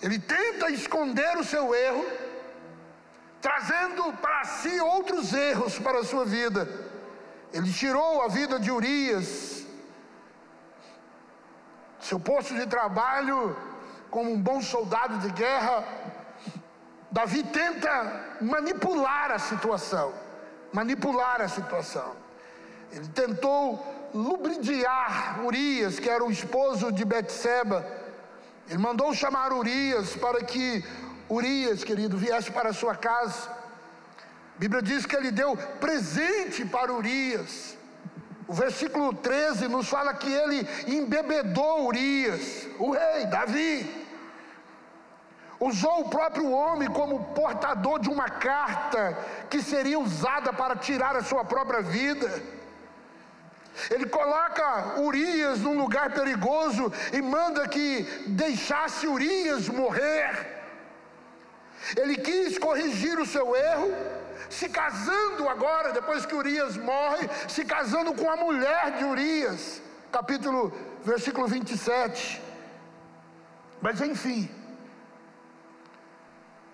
Ele 0.02 0.18
tenta 0.18 0.70
esconder 0.70 1.36
o 1.38 1.44
seu 1.44 1.72
erro, 1.72 2.04
trazendo 3.42 4.12
para 4.14 4.44
si 4.44 4.80
outros 4.80 5.32
erros 5.34 5.76
para 5.78 5.98
a 5.98 6.04
sua 6.04 6.24
vida. 6.24 6.68
Ele 7.52 7.70
tirou 7.70 8.22
a 8.22 8.28
vida 8.28 8.58
de 8.58 8.70
Urias, 8.70 9.66
seu 12.00 12.20
posto 12.20 12.54
de 12.54 12.66
trabalho, 12.66 13.56
como 14.10 14.32
um 14.32 14.40
bom 14.40 14.62
soldado 14.62 15.18
de 15.18 15.30
guerra. 15.32 15.84
Davi 17.10 17.42
tenta 17.42 18.38
manipular 18.40 19.32
a 19.32 19.38
situação, 19.38 20.14
manipular 20.72 21.42
a 21.42 21.48
situação. 21.48 22.14
Ele 22.92 23.08
tentou 23.08 23.84
lubridiar 24.14 25.44
Urias, 25.44 25.98
que 25.98 26.08
era 26.08 26.24
o 26.24 26.30
esposo 26.30 26.92
de 26.92 27.04
Betseba. 27.04 27.84
Ele 28.68 28.78
mandou 28.78 29.12
chamar 29.12 29.52
Urias 29.52 30.14
para 30.16 30.44
que 30.44 30.84
Urias, 31.32 31.82
querido, 31.82 32.18
viesse 32.18 32.50
para 32.52 32.68
a 32.68 32.74
sua 32.74 32.94
casa. 32.94 33.48
A 34.54 34.58
Bíblia 34.58 34.82
diz 34.82 35.06
que 35.06 35.16
ele 35.16 35.30
deu 35.30 35.56
presente 35.80 36.62
para 36.66 36.92
Urias. 36.92 37.74
O 38.46 38.52
versículo 38.52 39.14
13 39.14 39.66
nos 39.66 39.88
fala 39.88 40.12
que 40.12 40.30
ele 40.30 40.68
embebedou 40.86 41.86
Urias, 41.86 42.68
o 42.78 42.90
rei 42.90 43.24
Davi. 43.24 44.06
Usou 45.58 46.00
o 46.00 46.10
próprio 46.10 46.50
homem 46.50 46.90
como 46.90 47.24
portador 47.32 47.98
de 47.98 48.10
uma 48.10 48.28
carta 48.28 49.16
que 49.48 49.62
seria 49.62 49.98
usada 49.98 50.52
para 50.52 50.76
tirar 50.76 51.16
a 51.16 51.22
sua 51.22 51.46
própria 51.46 51.80
vida. 51.80 52.30
Ele 53.90 54.04
coloca 54.04 55.00
Urias 55.00 55.60
num 55.60 55.78
lugar 55.78 56.12
perigoso 56.12 56.92
e 57.10 57.22
manda 57.22 57.66
que 57.66 58.02
deixasse 58.26 59.06
Urias 59.06 59.66
morrer. 59.66 60.61
Ele 61.96 62.16
quis 62.16 62.58
corrigir 62.58 63.18
o 63.18 63.26
seu 63.26 63.54
erro, 63.56 63.92
se 64.48 64.68
casando 64.68 65.48
agora, 65.48 65.92
depois 65.92 66.26
que 66.26 66.34
Urias 66.34 66.76
morre, 66.76 67.28
se 67.48 67.64
casando 67.64 68.14
com 68.14 68.30
a 68.30 68.36
mulher 68.36 68.92
de 68.98 69.04
Urias. 69.04 69.82
Capítulo, 70.10 70.72
versículo 71.04 71.46
27. 71.46 72.40
Mas 73.80 74.00
enfim, 74.00 74.48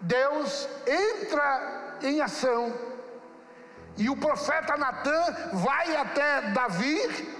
Deus 0.00 0.68
entra 0.86 1.96
em 2.02 2.20
ação 2.20 2.72
e 3.96 4.08
o 4.08 4.16
profeta 4.16 4.76
Natan 4.76 5.24
vai 5.54 5.96
até 5.96 6.42
Davi 6.52 7.36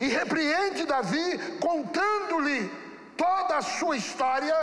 e 0.00 0.08
repreende 0.08 0.84
Davi, 0.86 1.58
contando-lhe 1.60 2.70
toda 3.16 3.58
a 3.58 3.62
sua 3.62 3.96
história 3.96 4.54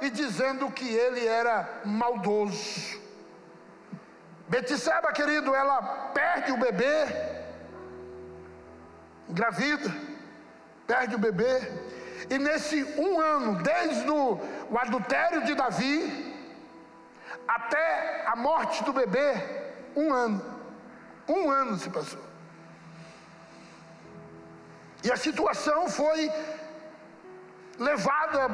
e 0.00 0.10
dizendo 0.10 0.70
que 0.70 0.88
ele 0.88 1.26
era 1.26 1.80
maldoso. 1.84 3.00
Betseba, 4.48 5.12
querido, 5.12 5.54
ela 5.54 5.80
perde 6.12 6.52
o 6.52 6.56
bebê, 6.56 7.06
engravida, 9.28 9.94
perde 10.86 11.14
o 11.14 11.18
bebê, 11.18 11.60
e 12.28 12.38
nesse 12.38 12.82
um 12.98 13.20
ano, 13.20 13.62
desde 13.62 14.10
o, 14.10 14.40
o 14.68 14.78
adultério 14.78 15.44
de 15.44 15.54
Davi 15.54 16.34
até 17.46 18.24
a 18.26 18.34
morte 18.34 18.82
do 18.84 18.92
bebê, 18.92 19.34
um 19.94 20.12
ano. 20.12 20.60
Um 21.28 21.50
ano 21.50 21.76
se 21.76 21.88
passou. 21.90 22.20
E 25.04 25.10
a 25.10 25.16
situação 25.16 25.88
foi 25.88 26.30
levada 27.78 28.48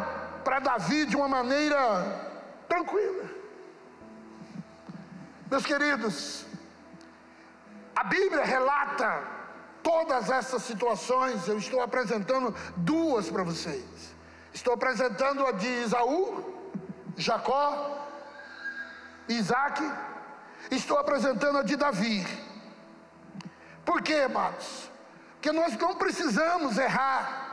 para 0.47 0.61
Davi 0.61 1.07
de 1.07 1.17
uma 1.17 1.27
maneira 1.27 1.81
tranquila. 2.69 3.25
Meus 5.51 5.67
queridos, 5.67 6.47
a 7.97 8.05
Bíblia 8.05 8.45
relata 8.45 9.25
todas 9.83 10.31
essas 10.31 10.63
situações, 10.63 11.49
eu 11.49 11.59
estou 11.59 11.81
apresentando 11.83 12.55
duas 12.77 13.29
para 13.29 13.43
vocês. 13.43 14.15
Estou 14.55 14.73
apresentando 14.73 15.45
a 15.45 15.51
de 15.51 15.67
Isaú, 15.67 16.23
Jacó, 17.17 18.07
Isaac 19.29 19.83
Estou 20.71 20.99
apresentando 20.99 21.59
a 21.59 21.63
de 21.63 21.77
Davi. 21.77 22.27
Por 23.85 24.03
quê, 24.03 24.23
amados? 24.27 24.91
Porque 25.35 25.53
nós 25.53 25.77
não 25.77 25.95
precisamos 25.95 26.77
errar 26.77 27.46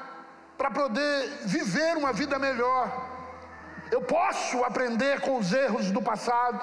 para 0.58 0.72
poder 0.72 1.30
viver 1.46 1.98
uma 1.98 2.14
vida 2.14 2.38
melhor. 2.40 3.12
Eu 3.92 4.02
posso 4.02 4.64
aprender 4.64 5.22
com 5.22 5.38
os 5.38 5.52
erros 5.54 5.92
do 5.92 6.02
passado. 6.02 6.60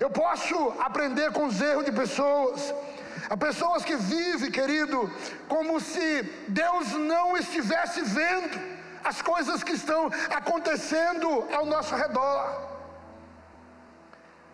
Eu 0.00 0.10
posso 0.10 0.74
aprender 0.78 1.32
com 1.32 1.46
os 1.46 1.60
erros 1.60 1.84
de 1.84 1.92
pessoas. 1.92 2.74
Há 3.28 3.36
pessoas 3.36 3.84
que 3.84 3.96
vivem, 3.96 4.50
querido, 4.50 5.10
como 5.48 5.80
se 5.80 6.22
Deus 6.48 6.92
não 6.92 7.36
estivesse 7.36 8.02
vendo 8.02 8.60
as 9.02 9.20
coisas 9.22 9.62
que 9.62 9.72
estão 9.72 10.10
acontecendo 10.30 11.46
ao 11.52 11.64
nosso 11.66 11.94
redor. 11.94 12.73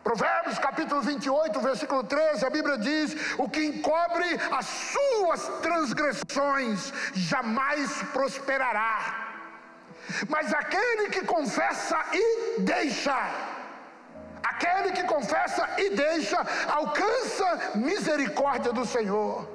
Provérbios 0.02 0.58
capítulo 0.58 1.02
28, 1.02 1.60
versículo 1.60 2.02
13, 2.02 2.46
a 2.46 2.50
Bíblia 2.50 2.78
diz: 2.78 3.14
O 3.36 3.48
que 3.48 3.62
encobre 3.64 4.26
as 4.50 4.66
suas 4.66 5.46
transgressões 5.60 6.92
jamais 7.12 8.02
prosperará, 8.12 9.28
mas 10.28 10.54
aquele 10.54 11.10
que 11.10 11.20
confessa 11.26 11.98
e 12.14 12.60
deixa, 12.60 13.14
aquele 14.42 14.92
que 14.92 15.04
confessa 15.04 15.68
e 15.76 15.90
deixa, 15.90 16.38
alcança 16.68 17.72
misericórdia 17.74 18.72
do 18.72 18.86
Senhor. 18.86 19.46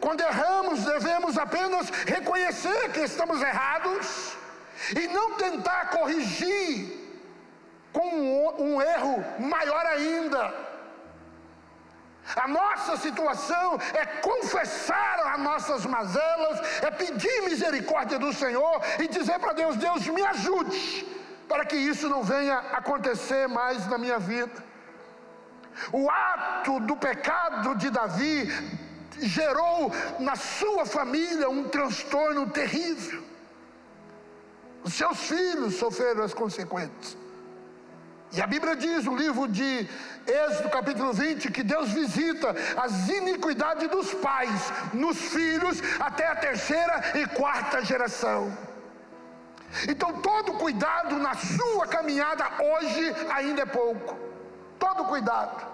Quando 0.00 0.22
erramos, 0.22 0.84
devemos 0.84 1.38
apenas 1.38 1.88
reconhecer 2.04 2.90
que 2.90 3.00
estamos 3.00 3.40
errados 3.40 4.36
e 4.96 5.06
não 5.06 5.34
tentar 5.34 5.90
corrigir 5.90 6.97
com 7.92 8.08
um, 8.08 8.74
um 8.74 8.82
erro 8.82 9.24
maior 9.38 9.84
ainda. 9.86 10.68
A 12.36 12.46
nossa 12.46 12.96
situação 12.96 13.78
é 13.94 14.04
confessar 14.20 15.32
as 15.32 15.40
nossas 15.40 15.86
mazelas, 15.86 16.82
é 16.82 16.90
pedir 16.90 17.42
misericórdia 17.42 18.18
do 18.18 18.32
Senhor 18.32 18.82
e 18.98 19.08
dizer 19.08 19.38
para 19.38 19.54
Deus: 19.54 19.76
Deus, 19.76 20.06
me 20.08 20.22
ajude, 20.22 21.06
para 21.48 21.64
que 21.64 21.76
isso 21.76 22.08
não 22.08 22.22
venha 22.22 22.58
acontecer 22.72 23.48
mais 23.48 23.86
na 23.86 23.96
minha 23.96 24.18
vida. 24.18 24.62
O 25.92 26.10
ato 26.10 26.80
do 26.80 26.96
pecado 26.96 27.74
de 27.76 27.88
Davi 27.88 28.48
gerou 29.20 29.90
na 30.18 30.36
sua 30.36 30.84
família 30.84 31.48
um 31.48 31.68
transtorno 31.68 32.48
terrível. 32.50 33.22
Os 34.84 34.94
seus 34.94 35.18
filhos 35.18 35.76
sofreram 35.76 36.22
as 36.22 36.34
consequências. 36.34 37.16
E 38.30 38.42
a 38.42 38.46
Bíblia 38.46 38.76
diz 38.76 39.04
no 39.04 39.16
livro 39.16 39.48
de 39.48 39.88
Êxodo, 40.26 40.68
capítulo 40.68 41.12
20, 41.12 41.50
que 41.50 41.62
Deus 41.62 41.90
visita 41.90 42.54
as 42.76 43.08
iniquidades 43.08 43.88
dos 43.88 44.12
pais 44.14 44.72
nos 44.92 45.16
filhos 45.16 45.80
até 45.98 46.26
a 46.28 46.36
terceira 46.36 47.12
e 47.14 47.26
quarta 47.26 47.82
geração. 47.82 48.56
Então, 49.88 50.20
todo 50.20 50.54
cuidado 50.54 51.16
na 51.18 51.34
sua 51.34 51.86
caminhada 51.86 52.44
hoje 52.58 53.14
ainda 53.30 53.62
é 53.62 53.66
pouco. 53.66 54.16
Todo 54.78 55.04
cuidado. 55.04 55.66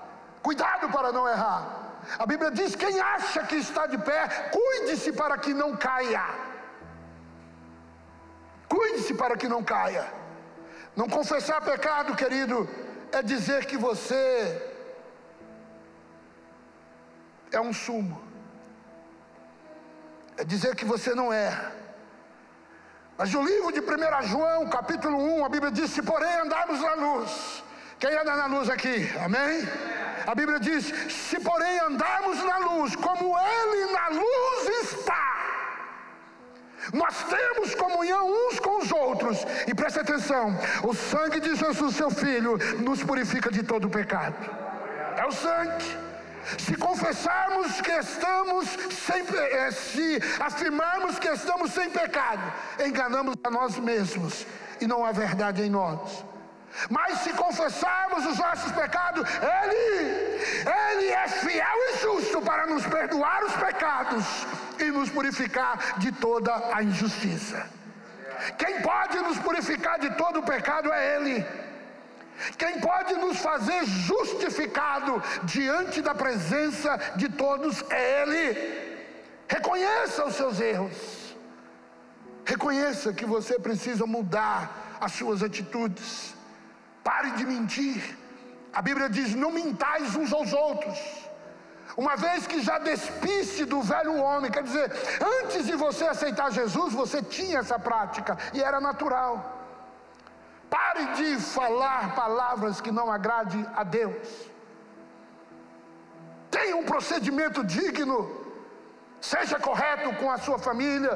Cuidado 0.42 0.88
para 0.90 1.10
não 1.10 1.28
errar. 1.28 1.84
A 2.18 2.26
Bíblia 2.26 2.50
diz: 2.50 2.74
quem 2.76 3.00
acha 3.00 3.42
que 3.44 3.56
está 3.56 3.86
de 3.86 3.98
pé, 3.98 4.50
cuide-se 4.52 5.12
para 5.12 5.38
que 5.38 5.52
não 5.52 5.76
caia. 5.76 6.24
Cuide-se 8.68 9.14
para 9.14 9.36
que 9.36 9.48
não 9.48 9.62
caia. 9.62 10.23
Não 10.96 11.08
confessar 11.08 11.60
pecado, 11.60 12.14
querido, 12.14 12.68
é 13.12 13.22
dizer 13.22 13.66
que 13.66 13.76
você 13.76 14.72
é 17.50 17.60
um 17.60 17.72
sumo. 17.72 18.22
É 20.36 20.44
dizer 20.44 20.74
que 20.74 20.84
você 20.84 21.14
não 21.14 21.32
é. 21.32 21.72
Mas 23.16 23.32
no 23.32 23.42
livro 23.42 23.72
de 23.72 23.80
1 23.80 24.22
João, 24.28 24.68
capítulo 24.68 25.16
1, 25.16 25.44
a 25.44 25.48
Bíblia 25.48 25.70
diz: 25.70 25.98
porém 26.00 26.34
andarmos 26.40 26.80
na 26.80 26.94
luz, 26.94 27.62
quem 27.98 28.12
anda 28.16 28.34
na 28.36 28.46
luz 28.46 28.68
aqui? 28.68 29.08
Amém? 29.24 29.68
A 30.26 30.34
Bíblia 30.34 30.58
diz: 30.58 30.86
se 31.12 31.38
porém 31.40 31.78
andarmos 31.80 32.42
na 32.42 32.58
luz, 32.58 32.96
como 32.96 33.36
Ele 33.38 33.92
na 33.92 34.08
luz 34.08 34.82
está, 34.82 35.33
nós 36.92 37.24
temos 37.24 37.74
comunhão 37.74 38.28
uns 38.28 38.58
com 38.58 38.82
os 38.82 38.92
outros. 38.92 39.38
E 39.66 39.74
preste 39.74 40.00
atenção: 40.00 40.56
o 40.82 40.94
sangue 40.94 41.40
de 41.40 41.54
Jesus, 41.54 41.96
seu 41.96 42.10
Filho, 42.10 42.58
nos 42.80 43.02
purifica 43.02 43.50
de 43.50 43.62
todo 43.62 43.88
pecado. 43.88 44.36
É 45.16 45.24
o 45.26 45.32
sangue. 45.32 46.04
Se 46.58 46.76
confessarmos 46.76 47.80
que 47.80 47.90
estamos 47.90 48.68
sem, 48.90 49.24
eh, 49.34 49.70
se 49.70 50.20
afirmarmos 50.38 51.18
que 51.18 51.28
estamos 51.28 51.72
sem 51.72 51.88
pecado, 51.88 52.52
enganamos 52.84 53.34
a 53.42 53.50
nós 53.50 53.78
mesmos 53.78 54.46
e 54.78 54.86
não 54.86 55.04
há 55.04 55.12
verdade 55.12 55.62
em 55.62 55.70
nós. 55.70 56.24
Mas 56.90 57.20
se 57.20 57.32
confessarmos 57.32 58.26
os 58.26 58.38
nossos 58.38 58.72
pecados, 58.72 59.28
Ele, 59.62 60.40
Ele 60.66 61.06
é 61.10 61.28
fiel 61.28 61.78
e 61.90 61.98
justo 61.98 62.40
para 62.42 62.66
nos 62.66 62.84
perdoar 62.86 63.44
os 63.44 63.54
pecados 63.54 64.24
e 64.78 64.84
nos 64.90 65.08
purificar 65.08 65.98
de 65.98 66.12
toda 66.12 66.52
a 66.74 66.82
injustiça. 66.82 67.66
Quem 68.58 68.82
pode 68.82 69.18
nos 69.20 69.38
purificar 69.38 69.98
de 69.98 70.10
todo 70.14 70.40
o 70.40 70.42
pecado 70.42 70.92
é 70.92 71.16
Ele. 71.16 71.46
Quem 72.58 72.80
pode 72.80 73.14
nos 73.14 73.38
fazer 73.38 73.84
justificado 73.84 75.22
diante 75.44 76.02
da 76.02 76.14
presença 76.14 76.98
de 77.16 77.28
todos 77.28 77.84
é 77.90 78.22
Ele. 78.22 78.94
Reconheça 79.48 80.24
os 80.24 80.34
seus 80.34 80.60
erros. 80.60 81.36
Reconheça 82.44 83.12
que 83.12 83.24
você 83.24 83.58
precisa 83.58 84.04
mudar 84.04 84.98
as 85.00 85.12
suas 85.12 85.42
atitudes. 85.42 86.33
Pare 87.04 87.30
de 87.32 87.44
mentir. 87.44 88.16
A 88.72 88.82
Bíblia 88.82 89.08
diz: 89.08 89.34
não 89.34 89.52
mintais 89.52 90.16
uns 90.16 90.32
aos 90.32 90.52
outros. 90.52 90.98
Uma 91.96 92.16
vez 92.16 92.46
que 92.46 92.60
já 92.60 92.78
despiste 92.78 93.64
do 93.64 93.80
velho 93.80 94.16
homem, 94.16 94.50
quer 94.50 94.64
dizer, 94.64 94.90
antes 95.40 95.66
de 95.66 95.76
você 95.76 96.04
aceitar 96.04 96.50
Jesus, 96.50 96.92
você 96.92 97.22
tinha 97.22 97.58
essa 97.60 97.78
prática 97.78 98.36
e 98.52 98.60
era 98.60 98.80
natural. 98.80 99.34
Pare 100.68 101.04
de 101.18 101.36
falar 101.40 102.16
palavras 102.16 102.80
que 102.80 102.90
não 102.90 103.12
agrade 103.12 103.64
a 103.76 103.84
Deus. 103.84 104.50
Tenha 106.50 106.76
um 106.76 106.84
procedimento 106.84 107.62
digno. 107.62 108.42
Seja 109.20 109.58
correto 109.58 110.14
com 110.16 110.30
a 110.30 110.38
sua 110.38 110.58
família, 110.58 111.12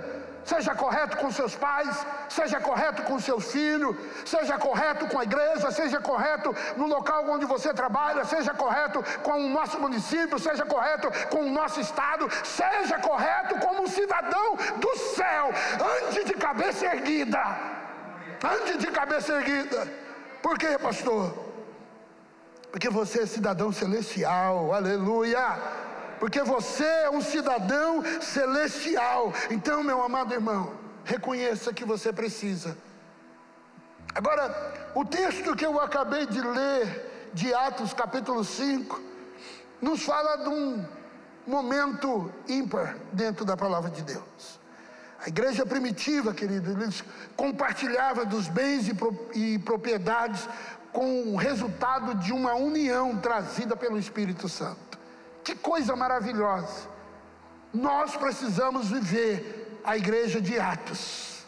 seja 0.48 0.74
correto 0.74 1.16
com 1.18 1.30
seus 1.30 1.54
pais, 1.54 1.94
seja 2.28 2.58
correto 2.58 3.02
com 3.02 3.20
seus 3.20 3.52
filhos, 3.52 3.94
seja 4.24 4.56
correto 4.56 5.06
com 5.06 5.18
a 5.18 5.24
igreja, 5.30 5.70
seja 5.70 6.00
correto 6.00 6.54
no 6.76 6.86
local 6.86 7.28
onde 7.28 7.44
você 7.44 7.72
trabalha, 7.74 8.24
seja 8.24 8.54
correto 8.54 9.04
com 9.22 9.44
o 9.46 9.50
nosso 9.50 9.78
município, 9.78 10.38
seja 10.38 10.64
correto 10.64 11.08
com 11.28 11.40
o 11.44 11.50
nosso 11.50 11.80
estado, 11.80 12.28
seja 12.44 12.98
correto 12.98 13.56
como 13.64 13.82
um 13.82 13.86
cidadão 13.86 14.56
do 14.84 14.96
céu, 15.16 15.50
ande 15.94 16.24
de 16.24 16.34
cabeça 16.34 16.86
erguida. 16.86 17.42
Ande 18.54 18.78
de 18.78 18.86
cabeça 18.86 19.34
erguida. 19.34 19.86
Por 20.40 20.56
quê, 20.58 20.78
pastor? 20.78 21.46
Porque 22.70 22.88
você 22.88 23.22
é 23.22 23.26
cidadão 23.26 23.70
celestial, 23.72 24.72
aleluia 24.72 25.87
porque 26.18 26.42
você 26.42 26.84
é 26.84 27.10
um 27.10 27.20
cidadão 27.20 28.02
celestial. 28.20 29.32
Então, 29.50 29.82
meu 29.82 30.02
amado 30.02 30.34
irmão, 30.34 30.72
reconheça 31.04 31.72
que 31.72 31.84
você 31.84 32.12
precisa. 32.12 32.76
Agora, 34.14 34.90
o 34.94 35.04
texto 35.04 35.54
que 35.54 35.64
eu 35.64 35.80
acabei 35.80 36.26
de 36.26 36.40
ler, 36.40 37.30
de 37.32 37.54
Atos 37.54 37.92
capítulo 37.92 38.42
5, 38.42 39.00
nos 39.80 40.02
fala 40.02 40.36
de 40.36 40.48
um 40.48 40.84
momento 41.46 42.32
ímpar 42.48 42.96
dentro 43.12 43.44
da 43.44 43.56
palavra 43.56 43.90
de 43.90 44.02
Deus. 44.02 44.58
A 45.24 45.28
igreja 45.28 45.66
primitiva, 45.66 46.32
querido, 46.32 46.70
eles 46.70 47.02
compartilhavam 47.36 48.24
dos 48.24 48.48
bens 48.48 48.88
e 49.34 49.58
propriedades 49.58 50.48
com 50.92 51.34
o 51.34 51.36
resultado 51.36 52.14
de 52.14 52.32
uma 52.32 52.54
união 52.54 53.16
trazida 53.16 53.76
pelo 53.76 53.98
Espírito 53.98 54.48
Santo. 54.48 54.97
Que 55.48 55.54
coisa 55.54 55.96
maravilhosa. 55.96 56.90
Nós 57.72 58.14
precisamos 58.14 58.90
viver 58.90 59.80
a 59.82 59.96
igreja 59.96 60.42
de 60.42 60.60
Atos. 60.60 61.42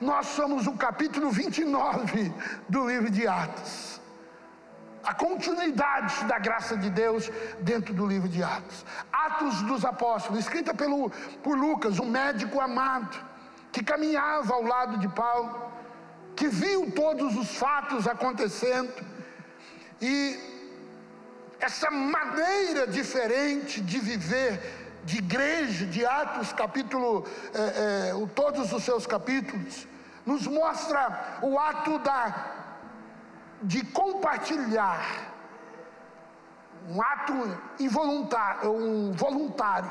Nós 0.00 0.26
somos 0.26 0.66
o 0.66 0.72
capítulo 0.72 1.30
29 1.30 2.34
do 2.68 2.88
livro 2.88 3.08
de 3.08 3.24
Atos. 3.28 4.00
A 5.04 5.14
continuidade 5.14 6.24
da 6.24 6.40
graça 6.40 6.76
de 6.76 6.90
Deus 6.90 7.30
dentro 7.60 7.94
do 7.94 8.04
livro 8.04 8.28
de 8.28 8.42
Atos. 8.42 8.84
Atos 9.12 9.62
dos 9.62 9.84
Apóstolos, 9.84 10.40
escrita 10.40 10.74
pelo, 10.74 11.08
por 11.44 11.56
Lucas, 11.56 12.00
um 12.00 12.10
médico 12.10 12.60
amado, 12.60 13.16
que 13.70 13.84
caminhava 13.84 14.52
ao 14.52 14.64
lado 14.64 14.98
de 14.98 15.06
Paulo, 15.06 15.70
que 16.34 16.48
viu 16.48 16.90
todos 16.90 17.36
os 17.36 17.56
fatos 17.56 18.08
acontecendo 18.08 18.92
e 20.00 20.51
essa 21.62 21.92
maneira 21.92 22.88
diferente 22.88 23.80
de 23.80 24.00
viver 24.00 24.60
de 25.04 25.18
igreja, 25.18 25.86
de 25.86 26.04
Atos, 26.04 26.52
capítulo, 26.52 27.24
é, 27.54 28.10
é, 28.10 28.26
todos 28.34 28.72
os 28.72 28.82
seus 28.82 29.06
capítulos, 29.06 29.86
nos 30.26 30.44
mostra 30.48 31.38
o 31.40 31.56
ato 31.58 32.00
da, 32.00 32.50
de 33.62 33.84
compartilhar, 33.86 35.04
um 36.88 37.00
ato 37.00 37.32
involuntário, 37.78 38.72
um 38.72 39.12
voluntário, 39.12 39.90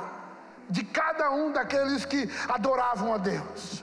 de 0.70 0.84
cada 0.84 1.32
um 1.32 1.54
daqueles 1.54 2.04
que 2.04 2.30
adoravam 2.50 3.14
a 3.14 3.18
Deus. 3.18 3.82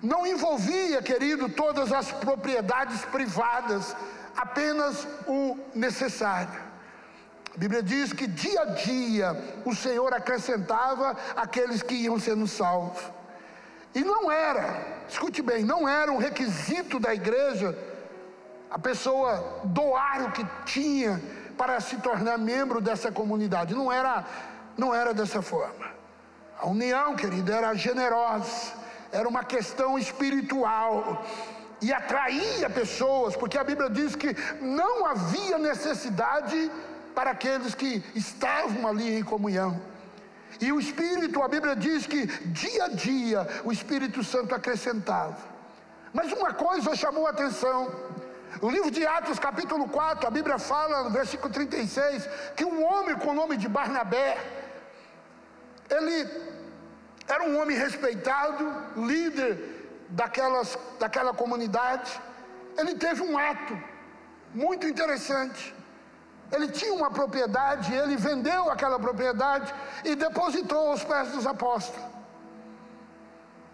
Não 0.00 0.24
envolvia, 0.24 1.02
querido, 1.02 1.48
todas 1.48 1.92
as 1.92 2.12
propriedades 2.12 3.04
privadas, 3.06 3.96
apenas 4.36 5.06
o 5.26 5.58
necessário. 5.74 6.73
A 7.54 7.58
Bíblia 7.58 7.82
diz 7.82 8.12
que 8.12 8.26
dia 8.26 8.62
a 8.62 8.64
dia 8.64 9.60
o 9.64 9.74
Senhor 9.74 10.12
acrescentava 10.12 11.16
aqueles 11.36 11.82
que 11.82 11.94
iam 11.94 12.18
sendo 12.18 12.48
salvos. 12.48 13.00
E 13.94 14.02
não 14.02 14.30
era, 14.30 15.04
escute 15.08 15.40
bem, 15.40 15.64
não 15.64 15.88
era 15.88 16.10
um 16.10 16.18
requisito 16.18 16.98
da 16.98 17.14
igreja 17.14 17.78
a 18.68 18.78
pessoa 18.78 19.62
doar 19.62 20.24
o 20.24 20.32
que 20.32 20.44
tinha 20.64 21.22
para 21.56 21.80
se 21.80 21.96
tornar 21.98 22.36
membro 22.36 22.80
dessa 22.80 23.12
comunidade. 23.12 23.72
Não 23.72 23.92
era, 23.92 24.24
não 24.76 24.92
era 24.92 25.14
dessa 25.14 25.40
forma. 25.40 25.86
A 26.60 26.66
união, 26.66 27.14
querido, 27.14 27.52
era 27.52 27.72
generosa, 27.74 28.72
era 29.12 29.28
uma 29.28 29.44
questão 29.44 29.96
espiritual 29.96 31.24
e 31.80 31.92
atraía 31.92 32.68
pessoas, 32.68 33.36
porque 33.36 33.56
a 33.56 33.62
Bíblia 33.62 33.88
diz 33.88 34.16
que 34.16 34.34
não 34.60 35.06
havia 35.06 35.56
necessidade 35.56 36.68
para 37.14 37.30
aqueles 37.30 37.74
que 37.74 38.02
estavam 38.14 38.86
ali 38.86 39.18
em 39.18 39.22
comunhão. 39.22 39.80
E 40.60 40.72
o 40.72 40.78
Espírito, 40.78 41.42
a 41.42 41.48
Bíblia 41.48 41.74
diz 41.74 42.06
que 42.06 42.26
dia 42.26 42.84
a 42.84 42.88
dia 42.88 43.46
o 43.64 43.72
Espírito 43.72 44.22
Santo 44.22 44.54
acrescentava. 44.54 45.36
Mas 46.12 46.32
uma 46.32 46.52
coisa 46.52 46.94
chamou 46.94 47.26
a 47.26 47.30
atenção. 47.30 47.92
O 48.60 48.70
livro 48.70 48.90
de 48.90 49.04
Atos, 49.04 49.38
capítulo 49.38 49.88
4, 49.88 50.28
a 50.28 50.30
Bíblia 50.30 50.58
fala 50.58 51.02
no 51.02 51.10
versículo 51.10 51.52
36 51.52 52.28
que 52.56 52.64
um 52.64 52.84
homem 52.84 53.16
com 53.16 53.30
o 53.30 53.34
nome 53.34 53.56
de 53.56 53.68
Barnabé, 53.68 54.38
Ele 55.90 56.30
era 57.26 57.42
um 57.42 57.60
homem 57.60 57.76
respeitado, 57.76 58.64
líder 58.96 60.06
daquelas, 60.08 60.78
daquela 61.00 61.34
comunidade. 61.34 62.20
Ele 62.76 62.94
teve 62.94 63.22
um 63.22 63.36
ato 63.36 63.76
muito 64.54 64.86
interessante. 64.86 65.74
Ele 66.52 66.68
tinha 66.68 66.94
uma 66.94 67.10
propriedade, 67.10 67.92
ele 67.92 68.16
vendeu 68.16 68.70
aquela 68.70 68.98
propriedade 68.98 69.74
e 70.04 70.14
depositou 70.14 70.90
aos 70.90 71.02
pés 71.02 71.32
dos 71.32 71.46
apóstolos. 71.46 72.04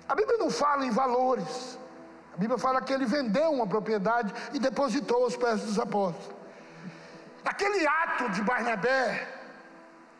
A 0.09 0.15
Bíblia 0.15 0.39
não 0.39 0.51
fala 0.51 0.85
em 0.85 0.91
valores. 0.91 1.79
A 2.35 2.37
Bíblia 2.37 2.59
fala 2.59 2.81
que 2.81 2.93
ele 2.93 3.05
vendeu 3.05 3.53
uma 3.53 3.67
propriedade 3.67 4.33
e 4.53 4.59
depositou 4.59 5.25
aos 5.25 5.37
pés 5.37 5.61
dos 5.63 5.79
apóstolos. 5.79 6.37
Aquele 7.45 7.87
ato 7.87 8.31
de 8.31 8.43
Barnabé 8.43 9.27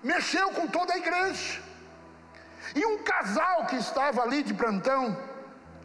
mexeu 0.03 0.51
com 0.51 0.67
toda 0.67 0.93
a 0.93 0.97
igreja. 0.97 1.63
E 2.75 2.85
um 2.87 3.03
casal 3.03 3.67
que 3.67 3.77
estava 3.77 4.23
ali 4.23 4.43
de 4.43 4.55
plantão, 4.55 5.17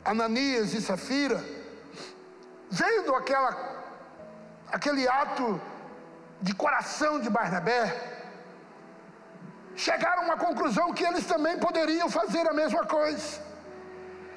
Ananias 0.04 0.74
e 0.74 0.82
Safira, 0.82 1.44
vendo 2.70 3.16
aquela, 3.16 3.56
aquele 4.72 5.08
ato 5.08 5.60
de 6.42 6.54
coração 6.54 7.20
de 7.20 7.30
Barnabé, 7.30 7.82
chegaram 9.76 10.24
a 10.24 10.26
uma 10.26 10.38
conclusão 10.38 10.94
que 10.94 11.04
eles 11.04 11.26
também 11.26 11.58
poderiam 11.58 12.10
fazer 12.10 12.48
a 12.48 12.54
mesma 12.54 12.86
coisa. 12.86 13.42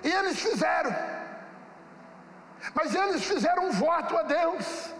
E 0.02 0.10
eles 0.10 0.38
fizeram. 0.40 0.94
Mas 2.74 2.94
eles 2.94 3.24
fizeram 3.24 3.68
um 3.68 3.72
voto 3.72 4.16
a 4.16 4.22
Deus. 4.22 4.90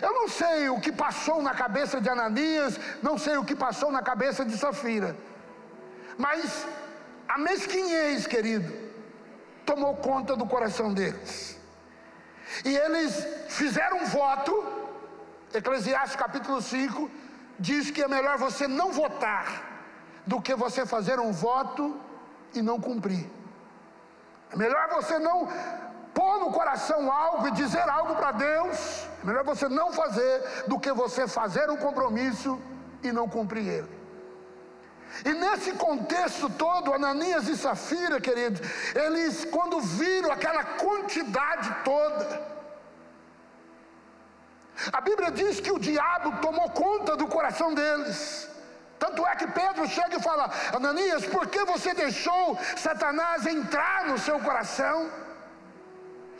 Eu 0.00 0.12
não 0.12 0.28
sei 0.28 0.68
o 0.68 0.80
que 0.80 0.92
passou 0.92 1.42
na 1.42 1.54
cabeça 1.54 2.00
de 2.00 2.08
Ananias, 2.08 2.78
não 3.02 3.16
sei 3.16 3.36
o 3.36 3.44
que 3.44 3.54
passou 3.54 3.90
na 3.90 4.02
cabeça 4.02 4.44
de 4.44 4.56
Safira. 4.56 5.16
Mas 6.18 6.66
a 7.28 7.38
mesquinhez, 7.38 8.26
querido, 8.26 8.72
tomou 9.64 9.96
conta 9.96 10.36
do 10.36 10.46
coração 10.46 10.92
deles. 10.92 11.58
E 12.64 12.76
eles 12.76 13.26
fizeram 13.48 13.98
um 13.98 14.06
voto, 14.06 14.64
Eclesiastes 15.56 16.16
capítulo 16.16 16.60
5, 16.60 17.10
diz 17.58 17.90
que 17.90 18.02
é 18.02 18.08
melhor 18.08 18.36
você 18.36 18.68
não 18.68 18.92
votar 18.92 19.62
do 20.26 20.40
que 20.40 20.54
você 20.54 20.84
fazer 20.84 21.18
um 21.18 21.32
voto 21.32 21.98
e 22.54 22.60
não 22.60 22.78
cumprir. 22.80 23.26
É 24.52 24.56
melhor 24.56 24.88
você 24.90 25.18
não 25.18 25.48
pôr 26.12 26.40
no 26.40 26.52
coração 26.52 27.10
algo 27.10 27.48
e 27.48 27.52
dizer 27.52 27.88
algo 27.88 28.14
para 28.16 28.32
Deus, 28.32 29.06
é 29.22 29.26
melhor 29.26 29.44
você 29.44 29.68
não 29.68 29.92
fazer 29.92 30.64
do 30.66 30.78
que 30.78 30.92
você 30.92 31.26
fazer 31.26 31.70
um 31.70 31.76
compromisso 31.76 32.60
e 33.02 33.10
não 33.10 33.28
cumprir 33.28 33.66
ele. 33.66 33.96
E 35.24 35.32
nesse 35.32 35.72
contexto 35.72 36.50
todo, 36.50 36.92
Ananias 36.92 37.48
e 37.48 37.56
Safira, 37.56 38.20
queridos, 38.20 38.60
eles 38.94 39.46
quando 39.46 39.80
viram 39.80 40.30
aquela 40.30 40.64
quantidade 40.64 41.74
toda, 41.84 42.55
a 44.92 45.00
Bíblia 45.00 45.30
diz 45.30 45.60
que 45.60 45.72
o 45.72 45.78
diabo 45.78 46.38
tomou 46.40 46.68
conta 46.70 47.16
do 47.16 47.26
coração 47.26 47.74
deles. 47.74 48.48
Tanto 48.98 49.26
é 49.26 49.36
que 49.36 49.46
Pedro 49.46 49.86
chega 49.88 50.16
e 50.16 50.22
fala: 50.22 50.50
Ananias, 50.74 51.24
por 51.26 51.46
que 51.46 51.64
você 51.64 51.94
deixou 51.94 52.58
Satanás 52.76 53.46
entrar 53.46 54.06
no 54.06 54.18
seu 54.18 54.38
coração? 54.40 55.10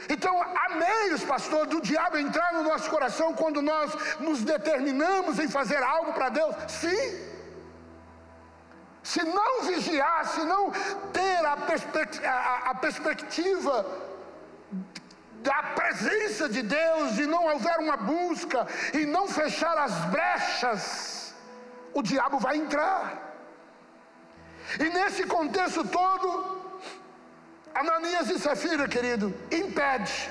Então, 0.09 0.40
há 0.42 0.68
meios, 0.75 1.25
pastor, 1.25 1.66
do 1.66 1.81
diabo 1.81 2.18
entrar 2.18 2.53
no 2.53 2.62
nosso 2.62 2.88
coração 2.90 3.33
quando 3.35 3.62
nós 3.62 3.92
nos 4.20 4.42
determinamos 4.44 5.38
em 5.38 5.49
fazer 5.49 5.83
algo 5.83 6.12
para 6.12 6.29
Deus? 6.29 6.55
Sim. 6.68 7.37
Se 9.03 9.22
não 9.22 9.62
vigiar, 9.62 10.27
se 10.27 10.40
não 10.40 10.70
ter 11.12 11.44
a, 11.44 11.57
a, 12.31 12.70
a 12.70 12.75
perspectiva 12.75 13.87
da 15.42 15.62
presença 15.75 16.49
de 16.49 16.62
Deus 16.62 17.18
e 17.18 17.27
não 17.27 17.46
houver 17.46 17.79
uma 17.79 17.96
busca 17.96 18.66
e 18.92 19.07
não 19.07 19.29
fechar 19.29 19.77
as 19.79 19.92
brechas, 20.07 21.35
o 21.92 22.03
diabo 22.03 22.38
vai 22.38 22.57
entrar. 22.57 23.22
E 24.81 24.85
nesse 24.90 25.25
contexto 25.25 25.87
todo, 25.87 26.57
Ananias 27.75 28.31
e 28.31 28.38
Safira, 28.38 28.88
querido, 28.88 29.35
impede 29.51 30.31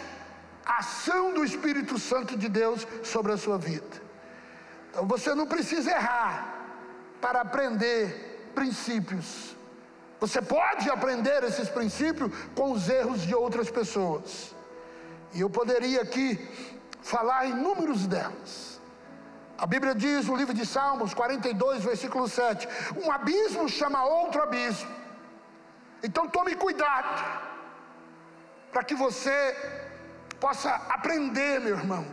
a 0.66 0.80
ação 0.80 1.34
do 1.34 1.44
Espírito 1.44 2.00
Santo 2.00 2.36
de 2.36 2.50
Deus 2.50 2.88
sobre 3.04 3.32
a 3.32 3.38
sua 3.38 3.58
vida. 3.58 4.02
Então 4.90 5.08
você 5.08 5.36
não 5.36 5.46
precisa 5.46 5.92
errar 5.92 6.54
para 7.22 7.42
aprender 7.42 8.52
princípios. 8.56 9.56
Você 10.20 10.42
pode 10.42 10.90
aprender 10.90 11.44
esses 11.44 11.70
princípios 11.70 12.32
com 12.56 12.72
os 12.72 12.90
erros 12.90 13.22
de 13.22 13.36
outras 13.36 13.70
pessoas. 13.70 14.55
E 15.36 15.42
eu 15.42 15.50
poderia 15.50 16.02
aqui 16.02 16.28
falar 17.02 17.46
inúmeros 17.46 18.08
delas. 18.08 18.82
A 19.58 19.66
Bíblia 19.68 19.94
diz 19.94 20.26
no 20.26 20.36
livro 20.36 20.54
de 20.54 20.66
Salmos 20.66 21.14
42, 21.14 21.84
versículo 21.84 22.28
7: 22.28 22.68
Um 23.04 23.12
abismo 23.12 23.70
chama 23.70 24.04
outro 24.04 24.42
abismo 24.42 25.06
então 26.06 26.28
tome 26.28 26.54
cuidado, 26.56 27.14
para 28.72 28.84
que 28.84 28.94
você 28.94 29.38
possa 30.40 30.70
aprender, 30.90 31.60
meu 31.60 31.76
irmão. 31.76 32.06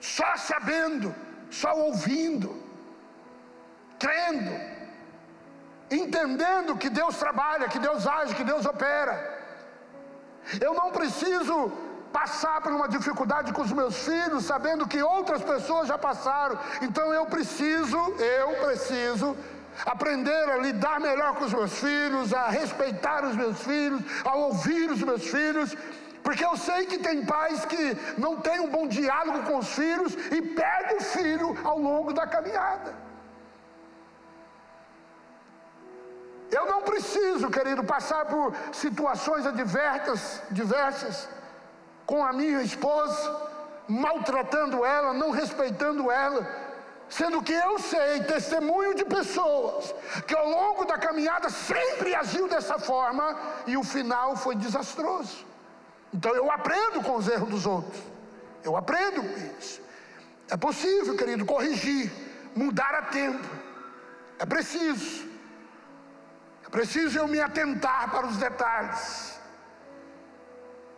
Só 0.00 0.36
sabendo, 0.36 1.14
só 1.50 1.74
ouvindo, 1.76 2.62
crendo, 3.98 4.52
entendendo 5.90 6.78
que 6.78 6.88
Deus 6.88 7.18
trabalha, 7.18 7.68
que 7.68 7.78
Deus 7.78 8.06
age, 8.06 8.34
que 8.34 8.44
Deus 8.44 8.64
opera. 8.64 9.33
Eu 10.60 10.74
não 10.74 10.90
preciso 10.90 11.72
passar 12.12 12.60
por 12.60 12.72
uma 12.72 12.88
dificuldade 12.88 13.52
com 13.52 13.62
os 13.62 13.72
meus 13.72 13.96
filhos, 14.04 14.44
sabendo 14.44 14.86
que 14.86 15.02
outras 15.02 15.42
pessoas 15.42 15.88
já 15.88 15.98
passaram. 15.98 16.58
Então 16.80 17.12
eu 17.12 17.26
preciso, 17.26 17.98
eu 17.98 18.50
preciso 18.64 19.36
aprender 19.84 20.50
a 20.50 20.58
lidar 20.58 21.00
melhor 21.00 21.34
com 21.34 21.44
os 21.44 21.52
meus 21.52 21.78
filhos, 21.78 22.32
a 22.32 22.48
respeitar 22.48 23.24
os 23.24 23.34
meus 23.34 23.60
filhos, 23.62 24.00
a 24.24 24.34
ouvir 24.36 24.90
os 24.90 25.02
meus 25.02 25.26
filhos, 25.26 25.76
porque 26.22 26.44
eu 26.44 26.56
sei 26.56 26.86
que 26.86 26.98
tem 26.98 27.24
pais 27.24 27.64
que 27.64 27.96
não 28.16 28.36
têm 28.40 28.60
um 28.60 28.70
bom 28.70 28.86
diálogo 28.86 29.42
com 29.42 29.58
os 29.58 29.68
filhos 29.68 30.14
e 30.30 30.40
perdem 30.40 30.98
o 30.98 31.02
filho 31.02 31.58
ao 31.64 31.78
longo 31.78 32.12
da 32.12 32.26
caminhada. 32.26 33.03
Eu 36.54 36.66
não 36.66 36.82
preciso, 36.82 37.50
querido, 37.50 37.82
passar 37.82 38.24
por 38.26 38.54
situações 38.72 39.44
adversas, 39.46 40.42
diversas 40.50 41.28
com 42.06 42.24
a 42.24 42.32
minha 42.32 42.62
esposa, 42.62 43.50
maltratando 43.88 44.84
ela, 44.84 45.12
não 45.12 45.30
respeitando 45.30 46.10
ela 46.10 46.42
Sendo 47.08 47.42
que 47.42 47.52
eu 47.52 47.78
sei, 47.78 48.24
testemunho 48.24 48.94
de 48.94 49.04
pessoas, 49.04 49.94
que 50.26 50.34
ao 50.34 50.48
longo 50.48 50.84
da 50.84 50.98
caminhada 50.98 51.48
sempre 51.50 52.14
agiu 52.14 52.48
dessa 52.48 52.78
forma 52.78 53.38
e 53.66 53.76
o 53.76 53.84
final 53.84 54.36
foi 54.36 54.56
desastroso. 54.56 55.46
Então 56.12 56.34
eu 56.34 56.50
aprendo 56.50 57.02
com 57.02 57.16
os 57.16 57.28
erros 57.28 57.48
dos 57.48 57.66
outros. 57.66 58.02
Eu 58.62 58.76
aprendo 58.76 59.22
com 59.22 59.58
isso. 59.58 59.80
É 60.48 60.56
possível, 60.56 61.16
querido, 61.16 61.44
corrigir, 61.44 62.10
mudar 62.54 62.94
a 62.94 63.02
tempo. 63.02 63.48
É 64.38 64.46
preciso. 64.46 65.33
Preciso 66.70 67.18
eu 67.18 67.28
me 67.28 67.40
atentar 67.40 68.10
para 68.10 68.26
os 68.26 68.36
detalhes. 68.36 69.38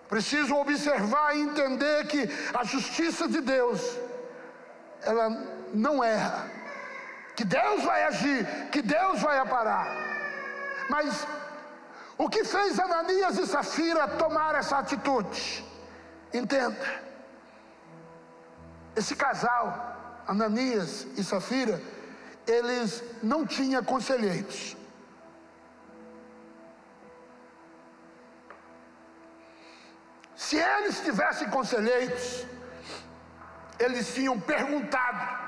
Preciso 0.08 0.54
observar 0.54 1.36
e 1.36 1.40
entender 1.40 2.06
que 2.06 2.28
a 2.54 2.64
justiça 2.64 3.28
de 3.28 3.40
Deus, 3.40 3.80
ela 5.02 5.28
não 5.74 6.02
erra, 6.02 6.48
que 7.34 7.44
Deus 7.44 7.82
vai 7.82 8.04
agir, 8.04 8.46
que 8.70 8.80
Deus 8.80 9.20
vai 9.20 9.38
aparar. 9.38 9.88
Mas 10.88 11.26
o 12.16 12.28
que 12.28 12.44
fez 12.44 12.78
Ananias 12.78 13.36
e 13.38 13.46
Safira 13.46 14.06
tomar 14.08 14.54
essa 14.54 14.78
atitude? 14.78 15.64
Entenda, 16.32 16.76
esse 18.94 19.14
casal, 19.14 20.22
Ananias 20.26 21.06
e 21.16 21.24
Safira, 21.24 21.80
eles 22.46 23.02
não 23.22 23.44
tinham 23.44 23.82
conselheiros. 23.82 24.76
Se 30.36 30.56
eles 30.56 31.00
tivessem 31.00 31.48
conselheiros, 31.50 32.44
eles 33.78 34.14
tinham 34.14 34.38
perguntado 34.38 35.46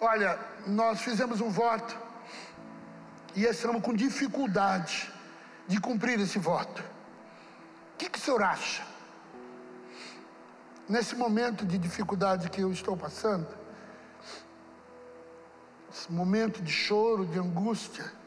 Olha, 0.00 0.38
nós 0.64 1.00
fizemos 1.00 1.40
um 1.40 1.50
voto 1.50 1.98
e 3.34 3.44
estamos 3.44 3.82
com 3.82 3.92
dificuldade 3.92 5.12
de 5.66 5.80
cumprir 5.80 6.20
esse 6.20 6.38
voto. 6.38 6.82
O 7.94 7.96
que, 7.98 8.08
que 8.08 8.16
o 8.16 8.22
senhor 8.22 8.42
acha? 8.42 8.86
Nesse 10.88 11.16
momento 11.16 11.66
de 11.66 11.76
dificuldade 11.76 12.48
que 12.48 12.60
eu 12.60 12.70
estou 12.70 12.96
passando, 12.96 13.48
esse 15.92 16.12
momento 16.12 16.62
de 16.62 16.70
choro, 16.70 17.26
de 17.26 17.38
angústia. 17.38 18.17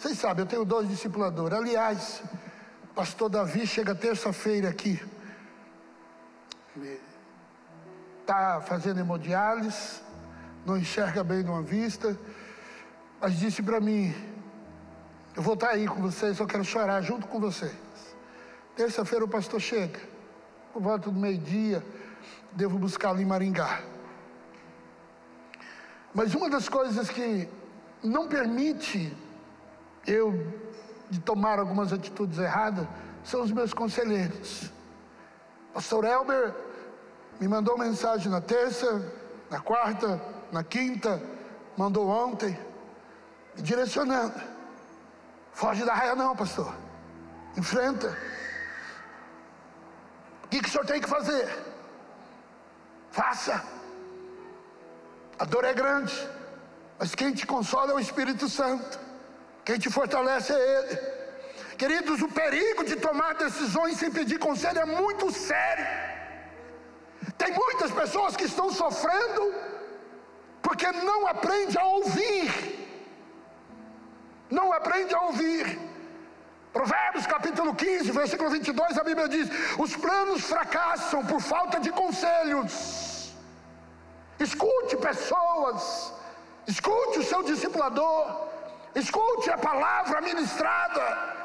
Vocês 0.00 0.18
sabem, 0.18 0.44
eu 0.44 0.48
tenho 0.48 0.64
dois 0.64 0.88
discipuladores. 0.88 1.58
Aliás, 1.58 2.22
pastor 2.94 3.28
Davi 3.28 3.66
chega 3.66 3.94
terça-feira 3.94 4.70
aqui. 4.70 4.98
Está 8.22 8.62
fazendo 8.62 8.98
hemodiálise, 8.98 10.00
não 10.64 10.78
enxerga 10.78 11.22
bem 11.22 11.42
numa 11.42 11.60
vista, 11.60 12.18
mas 13.20 13.38
disse 13.38 13.62
para 13.62 13.78
mim: 13.78 14.14
Eu 15.36 15.42
vou 15.42 15.52
estar 15.52 15.66
tá 15.66 15.72
aí 15.74 15.86
com 15.86 16.00
vocês, 16.00 16.38
eu 16.38 16.46
quero 16.46 16.64
chorar 16.64 17.02
junto 17.02 17.26
com 17.26 17.38
vocês. 17.38 17.76
Terça-feira 18.74 19.26
o 19.26 19.28
pastor 19.28 19.60
chega, 19.60 20.00
por 20.72 20.80
volta 20.80 21.10
do 21.10 21.20
meio-dia, 21.20 21.84
devo 22.52 22.78
buscá-lo 22.78 23.20
em 23.20 23.26
Maringá. 23.26 23.82
Mas 26.14 26.34
uma 26.34 26.48
das 26.48 26.70
coisas 26.70 27.10
que 27.10 27.46
não 28.02 28.28
permite 28.28 29.14
eu 30.06 30.32
de 31.10 31.20
tomar 31.20 31.58
algumas 31.58 31.92
atitudes 31.92 32.38
erradas 32.38 32.86
são 33.24 33.42
os 33.42 33.50
meus 33.50 33.74
conselheiros. 33.74 34.70
Pastor 35.74 36.04
Elber 36.04 36.54
me 37.40 37.48
mandou 37.48 37.78
mensagem 37.78 38.30
na 38.30 38.40
terça, 38.40 39.12
na 39.50 39.60
quarta, 39.60 40.20
na 40.52 40.62
quinta, 40.62 41.22
mandou 41.76 42.08
ontem, 42.08 42.58
me 43.56 43.62
direcionando. 43.62 44.40
Foge 45.52 45.84
da 45.84 45.94
raia 45.94 46.14
não, 46.14 46.34
pastor. 46.34 46.74
Enfrenta. 47.56 48.16
O 50.44 50.48
que, 50.48 50.60
que 50.60 50.68
o 50.68 50.70
senhor 50.70 50.86
tem 50.86 51.00
que 51.00 51.08
fazer? 51.08 51.48
Faça. 53.10 53.62
A 55.38 55.44
dor 55.44 55.64
é 55.64 55.72
grande, 55.72 56.28
mas 56.98 57.14
quem 57.14 57.32
te 57.32 57.46
consola 57.46 57.92
é 57.92 57.94
o 57.94 58.00
Espírito 58.00 58.48
Santo. 58.48 59.09
Quem 59.70 59.78
te 59.78 59.88
fortalece 59.88 60.52
é 60.52 60.62
Ele. 60.76 60.94
Queridos, 61.80 62.20
o 62.22 62.28
perigo 62.28 62.82
de 62.82 62.96
tomar 62.96 63.34
decisões 63.34 63.98
sem 63.98 64.10
pedir 64.10 64.36
conselho 64.36 64.80
é 64.80 64.84
muito 64.84 65.30
sério. 65.30 65.86
Tem 67.38 67.52
muitas 67.52 67.92
pessoas 67.92 68.34
que 68.34 68.46
estão 68.46 68.72
sofrendo 68.72 69.44
porque 70.60 70.90
não 70.90 71.20
aprende 71.28 71.78
a 71.78 71.84
ouvir. 71.84 72.48
Não 74.50 74.72
aprende 74.72 75.14
a 75.14 75.20
ouvir. 75.28 75.78
Provérbios 76.72 77.28
capítulo 77.28 77.72
15, 77.72 78.10
versículo 78.10 78.50
22, 78.50 78.98
a 78.98 79.04
Bíblia 79.04 79.28
diz: 79.28 79.48
Os 79.78 79.94
planos 79.94 80.42
fracassam 80.52 81.24
por 81.24 81.40
falta 81.40 81.78
de 81.78 81.92
conselhos. 81.92 83.32
Escute 84.36 84.96
pessoas, 84.96 86.12
escute 86.66 87.20
o 87.20 87.24
seu 87.32 87.44
discipulador, 87.44 88.49
escute 88.94 89.50
a 89.50 89.58
palavra 89.58 90.20
ministrada. 90.20 91.40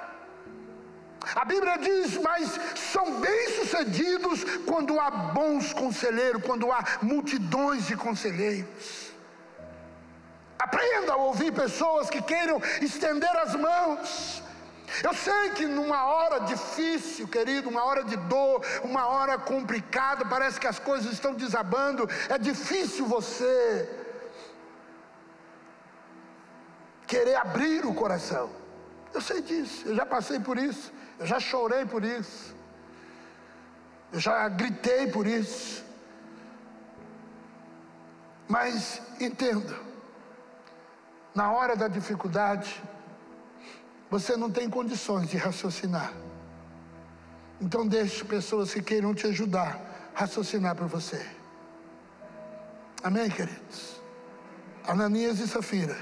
A 1.35 1.43
Bíblia 1.45 1.77
diz: 1.77 2.17
Mas 2.17 2.59
são 2.75 3.19
bem-sucedidos 3.19 4.43
quando 4.65 4.99
há 4.99 5.09
bons 5.09 5.73
conselheiros, 5.73 6.43
quando 6.43 6.71
há 6.71 6.83
multidões 7.01 7.87
de 7.87 7.95
conselheiros. 7.95 9.11
Aprenda 10.57 11.13
a 11.13 11.17
ouvir 11.17 11.51
pessoas 11.51 12.09
que 12.09 12.21
queiram 12.21 12.61
estender 12.81 13.35
as 13.37 13.55
mãos, 13.55 14.41
eu 15.03 15.13
sei 15.13 15.49
que 15.51 15.65
numa 15.65 16.05
hora 16.05 16.39
difícil, 16.41 17.27
querido, 17.27 17.69
uma 17.69 17.83
hora 17.83 18.03
de 18.03 18.15
dor, 18.15 18.61
uma 18.83 19.07
hora 19.07 19.37
complicada, 19.37 20.25
parece 20.25 20.59
que 20.59 20.67
as 20.67 20.79
coisas 20.79 21.11
estão 21.11 21.33
desabando, 21.33 22.09
é 22.29 22.37
difícil 22.37 23.05
você 23.05 23.89
querer 27.07 27.35
abrir 27.35 27.85
o 27.85 27.93
coração. 27.93 28.49
Eu 29.13 29.21
sei 29.21 29.41
disso, 29.41 29.87
eu 29.87 29.95
já 29.95 30.05
passei 30.05 30.39
por 30.39 30.57
isso, 30.57 30.91
eu 31.19 31.25
já 31.25 31.39
chorei 31.39 31.85
por 31.85 32.03
isso, 32.03 32.55
eu 34.11 34.19
já 34.19 34.47
gritei 34.49 35.07
por 35.07 35.25
isso. 35.25 35.83
Mas 38.47 39.01
entenda, 39.19 39.75
na 41.33 41.51
hora 41.51 41.75
da 41.75 41.87
dificuldade, 41.87 42.83
você 44.09 44.35
não 44.37 44.51
tem 44.51 44.69
condições 44.69 45.29
de 45.29 45.37
raciocinar. 45.37 46.13
Então 47.59 47.87
deixe 47.87 48.23
pessoas 48.23 48.73
que 48.73 48.81
queiram 48.81 49.13
te 49.13 49.27
ajudar 49.27 49.95
raciocinar 50.15 50.73
para 50.75 50.87
você. 50.87 51.23
Amém, 53.03 53.29
queridos? 53.29 54.01
Ananias 54.87 55.39
e 55.39 55.47
Safira, 55.47 55.97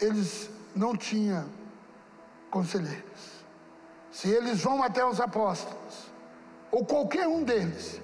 eles 0.00 0.50
não 0.74 0.96
tinham 0.96 1.48
conselheiros. 2.50 3.44
Se 4.10 4.28
eles 4.28 4.62
vão 4.62 4.82
até 4.82 5.04
os 5.04 5.20
apóstolos, 5.20 6.10
ou 6.70 6.84
qualquer 6.84 7.26
um 7.28 7.42
deles, 7.42 8.00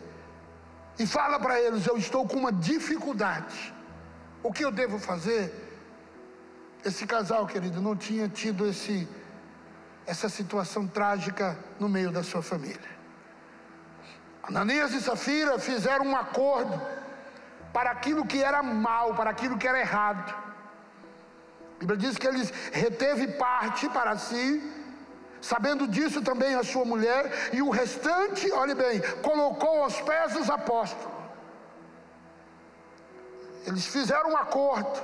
e 0.99 1.07
fala 1.07 1.39
para 1.39 1.61
eles: 1.61 1.87
Eu 1.87 1.97
estou 1.97 2.27
com 2.27 2.37
uma 2.37 2.53
dificuldade, 2.53 3.75
o 4.43 4.53
que 4.53 4.65
eu 4.65 4.71
devo 4.71 4.99
fazer? 4.99 5.53
Esse 6.85 7.07
casal, 7.07 7.47
querido, 7.47 7.81
não 7.81 7.97
tinha 7.97 8.29
tido 8.29 8.67
esse, 8.67 9.09
essa 10.05 10.29
situação 10.29 10.87
trágica 10.87 11.57
no 11.79 11.89
meio 11.89 12.11
da 12.11 12.23
sua 12.23 12.43
família. 12.43 12.93
Ananias 14.43 14.93
e 14.93 15.01
Safira 15.01 15.59
fizeram 15.59 16.07
um 16.07 16.17
acordo 16.17 16.81
para 17.73 17.91
aquilo 17.91 18.27
que 18.27 18.43
era 18.43 18.63
mal, 18.63 19.15
para 19.15 19.31
aquilo 19.31 19.57
que 19.57 19.69
era 19.69 19.79
errado. 19.79 20.42
Bíblia 21.83 21.99
diz 21.99 22.17
que 22.17 22.29
eles 22.29 22.53
reteve 22.73 23.27
parte 23.27 23.89
para 23.89 24.17
si, 24.17 24.63
sabendo 25.41 25.89
disso 25.89 26.23
também 26.23 26.55
a 26.55 26.63
sua 26.63 26.85
mulher, 26.85 27.51
e 27.53 27.61
o 27.61 27.71
restante, 27.71 28.51
olhe 28.53 28.75
bem, 28.75 29.01
colocou 29.21 29.83
aos 29.83 30.01
pés 30.01 30.35
dos 30.35 30.49
apóstolos. 30.49 31.13
Eles 33.67 33.85
fizeram 33.87 34.31
um 34.31 34.37
acordo. 34.37 35.03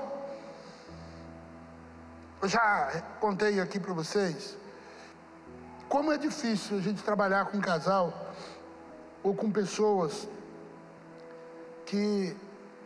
Eu 2.40 2.48
já 2.48 3.02
contei 3.18 3.60
aqui 3.60 3.80
para 3.80 3.92
vocês 3.92 4.56
como 5.88 6.12
é 6.12 6.18
difícil 6.18 6.78
a 6.78 6.80
gente 6.80 7.02
trabalhar 7.02 7.46
com 7.46 7.56
um 7.56 7.60
casal 7.60 8.32
ou 9.22 9.34
com 9.34 9.50
pessoas 9.50 10.28
que 11.86 12.36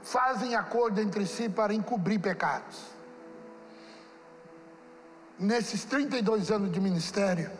fazem 0.02 0.54
acordo 0.54 0.98
entre 0.98 1.26
si 1.26 1.48
para 1.48 1.74
encobrir 1.74 2.18
pecados. 2.18 3.01
Nesses 5.42 5.84
32 5.84 6.52
anos 6.52 6.70
de 6.70 6.80
ministério, 6.80 7.50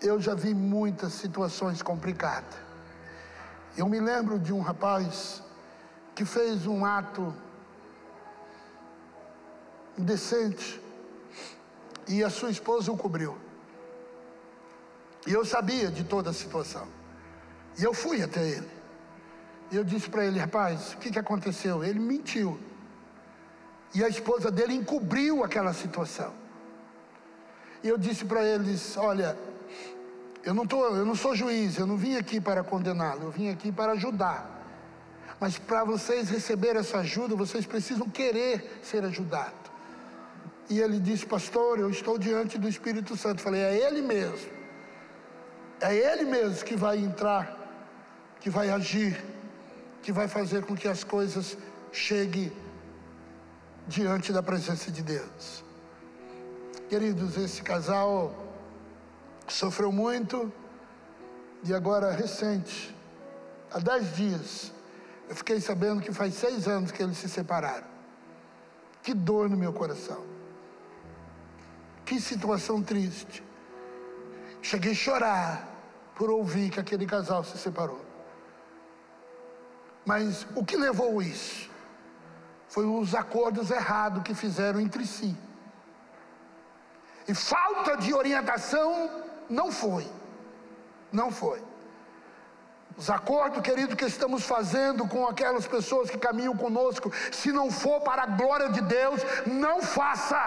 eu 0.00 0.18
já 0.18 0.34
vi 0.34 0.54
muitas 0.54 1.12
situações 1.12 1.82
complicadas. 1.82 2.58
Eu 3.76 3.86
me 3.86 4.00
lembro 4.00 4.38
de 4.38 4.50
um 4.50 4.62
rapaz 4.62 5.42
que 6.14 6.24
fez 6.24 6.66
um 6.66 6.82
ato 6.82 7.34
indecente. 9.98 10.80
E 12.08 12.24
a 12.24 12.30
sua 12.30 12.50
esposa 12.50 12.90
o 12.90 12.96
cobriu. 12.96 13.36
E 15.26 15.32
eu 15.34 15.44
sabia 15.44 15.90
de 15.90 16.04
toda 16.04 16.30
a 16.30 16.32
situação. 16.32 16.88
E 17.78 17.84
eu 17.84 17.92
fui 17.92 18.22
até 18.22 18.48
ele. 18.48 18.70
E 19.70 19.76
eu 19.76 19.84
disse 19.84 20.08
para 20.08 20.24
ele, 20.24 20.38
rapaz, 20.38 20.94
o 20.94 20.96
que, 20.96 21.10
que 21.10 21.18
aconteceu? 21.18 21.84
Ele 21.84 22.00
mentiu. 22.00 22.58
E 23.94 24.04
a 24.04 24.08
esposa 24.08 24.50
dele 24.50 24.74
encobriu 24.74 25.42
aquela 25.42 25.72
situação. 25.72 26.32
E 27.82 27.88
eu 27.88 27.98
disse 27.98 28.24
para 28.24 28.44
eles, 28.44 28.96
olha, 28.96 29.36
eu 30.44 30.54
não, 30.54 30.66
tô, 30.66 30.86
eu 30.86 31.04
não 31.04 31.14
sou 31.14 31.34
juiz, 31.34 31.78
eu 31.78 31.86
não 31.86 31.96
vim 31.96 32.16
aqui 32.16 32.40
para 32.40 32.62
condená-lo, 32.62 33.24
eu 33.24 33.30
vim 33.30 33.50
aqui 33.50 33.72
para 33.72 33.92
ajudar. 33.92 34.58
Mas 35.40 35.58
para 35.58 35.84
vocês 35.84 36.28
receberem 36.28 36.80
essa 36.80 36.98
ajuda, 36.98 37.34
vocês 37.34 37.66
precisam 37.66 38.08
querer 38.08 38.80
ser 38.82 39.04
ajudados. 39.04 39.70
E 40.68 40.78
ele 40.78 41.00
disse, 41.00 41.26
pastor, 41.26 41.80
eu 41.80 41.90
estou 41.90 42.16
diante 42.16 42.56
do 42.58 42.68
Espírito 42.68 43.16
Santo. 43.16 43.40
Falei, 43.40 43.60
é 43.60 43.86
ele 43.86 44.02
mesmo. 44.02 44.50
É 45.80 45.94
ele 45.94 46.24
mesmo 46.24 46.64
que 46.64 46.76
vai 46.76 46.98
entrar, 46.98 47.58
que 48.38 48.50
vai 48.50 48.70
agir, 48.70 49.20
que 50.02 50.12
vai 50.12 50.28
fazer 50.28 50.64
com 50.64 50.76
que 50.76 50.86
as 50.86 51.02
coisas 51.02 51.56
cheguem 51.90 52.52
diante 53.90 54.32
da 54.32 54.40
presença 54.40 54.88
de 54.88 55.02
Deus. 55.02 55.64
Queridos, 56.88 57.36
esse 57.36 57.60
casal 57.60 58.32
sofreu 59.48 59.90
muito 59.90 60.52
e 61.64 61.74
agora 61.74 62.12
recente, 62.12 62.96
há 63.72 63.80
dez 63.80 64.14
dias, 64.14 64.72
eu 65.28 65.34
fiquei 65.34 65.60
sabendo 65.60 66.00
que 66.00 66.12
faz 66.12 66.34
seis 66.34 66.68
anos 66.68 66.92
que 66.92 67.02
eles 67.02 67.18
se 67.18 67.28
separaram. 67.28 67.88
Que 69.02 69.12
dor 69.12 69.50
no 69.50 69.56
meu 69.56 69.72
coração. 69.72 70.24
Que 72.04 72.20
situação 72.20 72.80
triste. 72.82 73.42
Cheguei 74.62 74.92
a 74.92 74.94
chorar 74.94 75.68
por 76.14 76.30
ouvir 76.30 76.70
que 76.70 76.78
aquele 76.78 77.06
casal 77.06 77.42
se 77.42 77.58
separou. 77.58 78.04
Mas 80.06 80.46
o 80.54 80.64
que 80.64 80.76
levou 80.76 81.20
isso? 81.20 81.69
Foi 82.70 82.86
os 82.86 83.16
acordos 83.16 83.68
errados 83.70 84.22
que 84.22 84.32
fizeram 84.32 84.80
entre 84.80 85.04
si. 85.04 85.36
E 87.26 87.34
falta 87.34 87.96
de 87.96 88.14
orientação 88.14 89.10
não 89.48 89.72
foi. 89.72 90.06
Não 91.12 91.32
foi. 91.32 91.60
Os 92.96 93.10
acordos, 93.10 93.60
querido, 93.62 93.96
que 93.96 94.04
estamos 94.04 94.44
fazendo 94.44 95.08
com 95.08 95.26
aquelas 95.26 95.66
pessoas 95.66 96.08
que 96.08 96.18
caminham 96.18 96.56
conosco, 96.56 97.12
se 97.32 97.50
não 97.50 97.72
for 97.72 98.00
para 98.02 98.22
a 98.22 98.26
glória 98.26 98.68
de 98.68 98.80
Deus, 98.82 99.20
não 99.46 99.82
faça. 99.82 100.40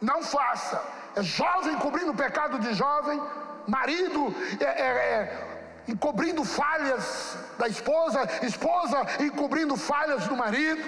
Não 0.00 0.22
faça. 0.22 0.82
É 1.14 1.22
jovem 1.22 1.76
cobrindo 1.78 2.10
o 2.10 2.16
pecado 2.16 2.58
de 2.58 2.74
jovem, 2.74 3.18
marido 3.66 4.34
é, 4.60 4.64
é, 4.64 4.88
é, 5.14 5.55
encobrindo 5.88 6.44
falhas 6.44 7.36
da 7.58 7.68
esposa, 7.68 8.20
esposa 8.42 8.98
encobrindo 9.20 9.76
falhas 9.76 10.26
do 10.26 10.36
marido. 10.36 10.82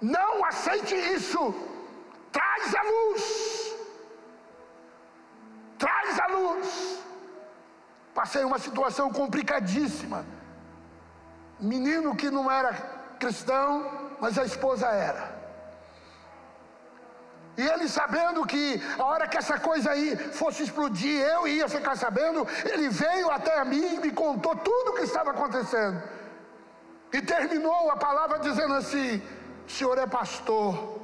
Não 0.00 0.44
aceite 0.44 0.94
isso. 0.94 1.54
Traz 2.32 2.74
a 2.74 2.82
luz. 2.82 3.74
Traz 5.78 6.20
a 6.20 6.26
luz. 6.26 6.98
Passei 8.14 8.44
uma 8.44 8.58
situação 8.58 9.10
complicadíssima. 9.10 10.24
Menino 11.60 12.16
que 12.16 12.30
não 12.30 12.50
era 12.50 12.72
cristão, 13.18 14.16
mas 14.20 14.38
a 14.38 14.44
esposa 14.44 14.86
era. 14.86 15.35
E 17.56 17.62
ele 17.62 17.88
sabendo 17.88 18.44
que 18.44 18.82
a 18.98 19.04
hora 19.04 19.26
que 19.26 19.38
essa 19.38 19.58
coisa 19.58 19.90
aí 19.90 20.14
fosse 20.16 20.62
explodir, 20.62 21.22
eu 21.22 21.48
ia 21.48 21.68
ficar 21.68 21.96
sabendo, 21.96 22.46
ele 22.64 22.88
veio 22.88 23.30
até 23.30 23.64
mim 23.64 23.94
e 23.94 23.98
me 23.98 24.10
contou 24.10 24.54
tudo 24.56 24.90
o 24.90 24.94
que 24.94 25.04
estava 25.04 25.30
acontecendo. 25.30 26.02
E 27.12 27.22
terminou 27.22 27.90
a 27.90 27.96
palavra 27.96 28.38
dizendo 28.38 28.74
assim: 28.74 29.22
o 29.66 29.70
Senhor 29.70 29.96
é 29.96 30.06
pastor, 30.06 31.00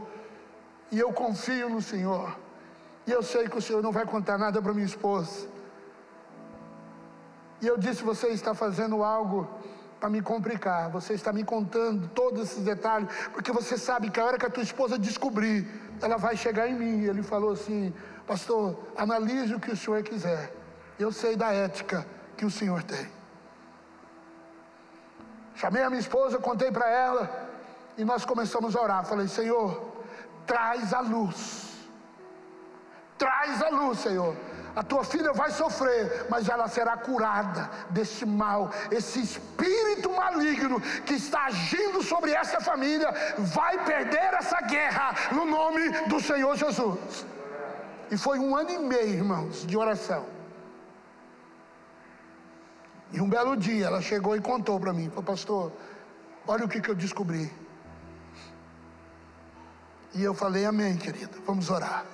e 0.90 0.98
eu 0.98 1.10
confio 1.12 1.70
no 1.70 1.80
Senhor, 1.80 2.36
e 3.06 3.10
eu 3.10 3.22
sei 3.22 3.48
que 3.48 3.56
o 3.56 3.62
Senhor 3.62 3.82
não 3.82 3.92
vai 3.92 4.04
contar 4.04 4.36
nada 4.36 4.60
para 4.60 4.74
minha 4.74 4.86
esposa. 4.86 5.48
E 7.62 7.66
eu 7.66 7.78
disse: 7.78 8.02
Você 8.02 8.28
está 8.28 8.52
fazendo 8.52 9.02
algo 9.02 9.48
para 9.98 10.10
me 10.10 10.20
complicar, 10.20 10.90
você 10.90 11.14
está 11.14 11.32
me 11.32 11.44
contando 11.44 12.08
todos 12.08 12.42
esses 12.42 12.64
detalhes, 12.64 13.08
porque 13.32 13.52
você 13.52 13.78
sabe 13.78 14.10
que 14.10 14.18
a 14.18 14.24
hora 14.24 14.36
que 14.36 14.44
a 14.44 14.50
tua 14.50 14.64
esposa 14.64 14.98
descobrir, 14.98 15.64
ela 16.02 16.16
vai 16.16 16.36
chegar 16.36 16.68
em 16.68 16.74
mim. 16.74 17.04
Ele 17.04 17.22
falou 17.22 17.52
assim: 17.52 17.92
Pastor, 18.26 18.78
analise 18.96 19.54
o 19.54 19.60
que 19.60 19.70
o 19.70 19.76
senhor 19.76 20.02
quiser, 20.02 20.52
eu 20.98 21.10
sei 21.10 21.36
da 21.36 21.52
ética 21.52 22.06
que 22.36 22.44
o 22.44 22.50
senhor 22.50 22.82
tem. 22.82 23.06
Chamei 25.54 25.82
a 25.82 25.90
minha 25.90 26.00
esposa, 26.00 26.38
contei 26.38 26.70
para 26.70 26.88
ela, 26.88 27.48
e 27.96 28.04
nós 28.04 28.24
começamos 28.24 28.74
a 28.76 28.80
orar. 28.80 29.04
Falei: 29.04 29.28
Senhor, 29.28 29.92
traz 30.46 30.92
a 30.92 31.00
luz, 31.00 31.88
traz 33.16 33.62
a 33.62 33.68
luz, 33.68 33.98
Senhor 33.98 34.36
a 34.74 34.82
tua 34.82 35.04
filha 35.04 35.32
vai 35.32 35.50
sofrer, 35.50 36.26
mas 36.30 36.48
ela 36.48 36.66
será 36.66 36.96
curada 36.96 37.70
desse 37.90 38.24
mal. 38.24 38.70
Esse 38.90 39.20
espírito 39.20 40.10
maligno 40.10 40.80
que 41.04 41.14
está 41.14 41.44
agindo 41.44 42.02
sobre 42.02 42.32
essa 42.32 42.60
família 42.60 43.12
vai 43.38 43.84
perder 43.84 44.34
essa 44.34 44.60
guerra 44.62 45.14
no 45.32 45.44
nome 45.44 45.90
do 46.08 46.20
Senhor 46.20 46.56
Jesus. 46.56 47.26
E 48.10 48.16
foi 48.16 48.38
um 48.38 48.56
ano 48.56 48.70
e 48.70 48.78
meio, 48.78 49.14
irmãos, 49.14 49.66
de 49.66 49.76
oração. 49.76 50.26
E 53.12 53.20
um 53.20 53.28
belo 53.28 53.56
dia 53.56 53.86
ela 53.86 54.00
chegou 54.00 54.34
e 54.34 54.40
contou 54.40 54.80
para 54.80 54.92
mim: 54.92 55.10
Pastor, 55.10 55.70
olha 56.46 56.64
o 56.64 56.68
que, 56.68 56.80
que 56.80 56.88
eu 56.88 56.94
descobri. 56.94 57.52
E 60.14 60.22
eu 60.22 60.32
falei: 60.32 60.64
Amém, 60.64 60.96
querida, 60.96 61.36
vamos 61.46 61.68
orar. 61.68 62.06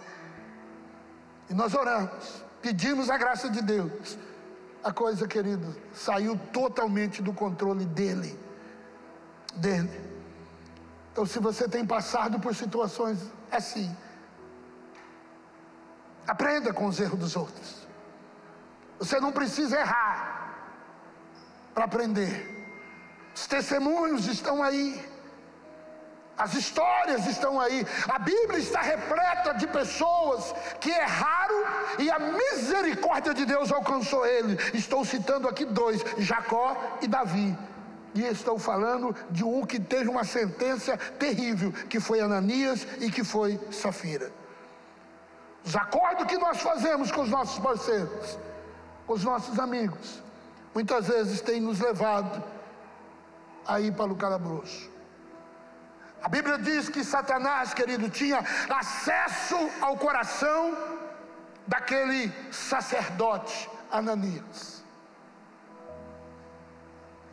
E 1.48 1.54
nós 1.54 1.72
oramos 1.74 2.47
pedimos 2.68 3.09
a 3.09 3.16
graça 3.16 3.48
de 3.48 3.62
Deus. 3.62 4.18
A 4.85 4.92
coisa, 4.92 5.26
querido, 5.26 5.74
saiu 5.92 6.38
totalmente 6.52 7.22
do 7.22 7.33
controle 7.33 7.87
dele. 7.87 8.38
Dele. 9.54 9.90
Então, 11.11 11.24
se 11.24 11.38
você 11.38 11.66
tem 11.66 11.85
passado 11.87 12.38
por 12.38 12.54
situações 12.54 13.18
assim, 13.50 13.88
aprenda 16.26 16.72
com 16.72 16.87
os 16.87 17.00
erros 17.00 17.18
dos 17.18 17.37
outros. 17.37 17.88
Você 18.98 19.18
não 19.18 19.33
precisa 19.33 19.81
errar 19.81 20.14
para 21.74 21.87
aprender. 21.87 22.35
Os 23.35 23.46
testemunhos 23.46 24.26
estão 24.26 24.62
aí. 24.62 25.02
As 26.38 26.55
histórias 26.55 27.27
estão 27.27 27.61
aí. 27.61 27.85
A 28.09 28.18
Bíblia 28.18 28.61
está 28.61 28.81
repleta 28.81 29.55
de 29.55 29.66
pessoas 29.66 30.55
que 30.81 30.90
erraram 30.90 31.64
e 31.98 32.09
a 32.11 32.18
misericórdia 32.18 33.35
de 33.35 33.44
Deus 33.44 33.72
alcançou 33.72 34.24
ele. 34.24 34.57
Estou 34.72 35.05
citando 35.05 35.48
aqui 35.48 35.64
dois: 35.64 36.05
Jacó 36.18 36.77
e 37.03 37.09
Davi. 37.09 37.59
E 38.14 38.22
estou 38.22 38.59
falando 38.59 39.14
de 39.31 39.44
um 39.44 39.66
que 39.66 39.79
teve 39.79 40.09
uma 40.09 40.24
sentença 40.24 40.96
terrível, 40.96 41.72
que 41.72 42.01
foi 42.01 42.20
Ananias 42.20 42.87
e 43.01 43.11
que 43.11 43.24
foi 43.24 43.61
Safira. 43.70 44.33
Os 45.64 45.77
acordos 45.77 46.27
que 46.27 46.38
nós 46.38 46.61
fazemos 46.61 47.11
com 47.11 47.22
os 47.22 47.29
nossos 47.29 47.59
parceiros, 47.59 48.38
com 49.07 49.12
os 49.12 49.24
nossos 49.24 49.59
amigos, 49.59 50.22
muitas 50.74 51.09
vezes 51.09 51.40
têm 51.40 51.61
nos 51.61 51.81
levado 51.81 52.42
a 53.66 53.81
ir 53.81 53.92
para 53.92 54.11
o 54.11 54.16
calabouço. 54.16 54.97
A 56.22 56.28
Bíblia 56.28 56.59
diz 56.59 56.88
que 56.88 57.04
Satanás, 57.04 57.72
querido, 57.72 58.09
tinha 58.11 58.40
acesso 58.68 59.57
ao 59.81 59.96
coração 59.96 60.76
daquele 61.66 62.33
sacerdote 62.50 63.70
Ananias. 63.90 64.83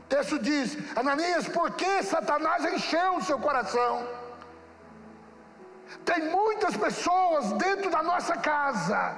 O 0.01 0.07
texto 0.07 0.37
diz: 0.37 0.77
Ananias, 0.95 1.47
por 1.47 1.71
que 1.71 2.03
Satanás 2.03 2.63
encheu 2.65 3.15
o 3.15 3.23
seu 3.23 3.39
coração? 3.39 4.07
Tem 6.03 6.29
muitas 6.29 6.77
pessoas 6.77 7.51
dentro 7.53 7.89
da 7.89 8.03
nossa 8.03 8.37
casa 8.37 9.17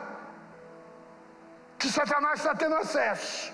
que 1.78 1.90
Satanás 1.90 2.40
está 2.40 2.56
tendo 2.56 2.76
acesso. 2.76 3.54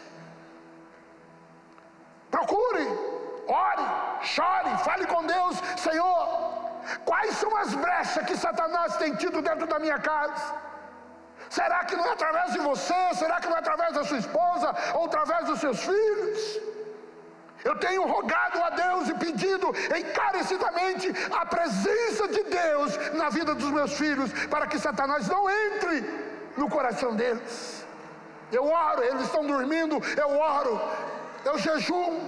Procure 2.29 3.12
ore, 3.47 3.85
chore, 4.21 4.77
fale 4.83 5.05
com 5.07 5.25
Deus, 5.25 5.57
Senhor, 5.77 6.27
quais 7.05 7.35
são 7.37 7.55
as 7.57 7.73
brechas 7.73 8.25
que 8.25 8.37
Satanás 8.37 8.97
tem 8.97 9.15
tido 9.15 9.41
dentro 9.41 9.67
da 9.67 9.79
minha 9.79 9.99
casa? 9.99 10.55
Será 11.49 11.83
que 11.85 11.95
não 11.95 12.05
é 12.05 12.11
através 12.13 12.53
de 12.53 12.59
você? 12.59 13.13
Será 13.13 13.39
que 13.39 13.47
não 13.47 13.55
é 13.55 13.59
através 13.59 13.93
da 13.93 14.03
sua 14.03 14.17
esposa 14.17 14.73
ou 14.95 15.05
através 15.05 15.45
dos 15.45 15.59
seus 15.59 15.79
filhos? 15.83 16.61
Eu 17.63 17.75
tenho 17.79 18.05
rogado 18.05 18.61
a 18.61 18.69
Deus 18.71 19.09
e 19.09 19.13
pedido 19.13 19.67
encarecidamente 19.97 21.13
a 21.31 21.45
presença 21.45 22.27
de 22.27 22.43
Deus 22.43 22.97
na 23.13 23.29
vida 23.29 23.55
dos 23.55 23.69
meus 23.69 23.93
filhos, 23.93 24.31
para 24.47 24.67
que 24.67 24.77
Satanás 24.77 25.27
não 25.27 25.49
entre 25.49 26.01
no 26.57 26.69
coração 26.69 27.15
deles. 27.15 27.85
Eu 28.51 28.65
oro, 28.65 29.03
eles 29.03 29.23
estão 29.23 29.45
dormindo, 29.45 30.01
eu 30.17 30.37
oro, 30.37 30.81
eu 31.45 31.57
jejum, 31.57 32.19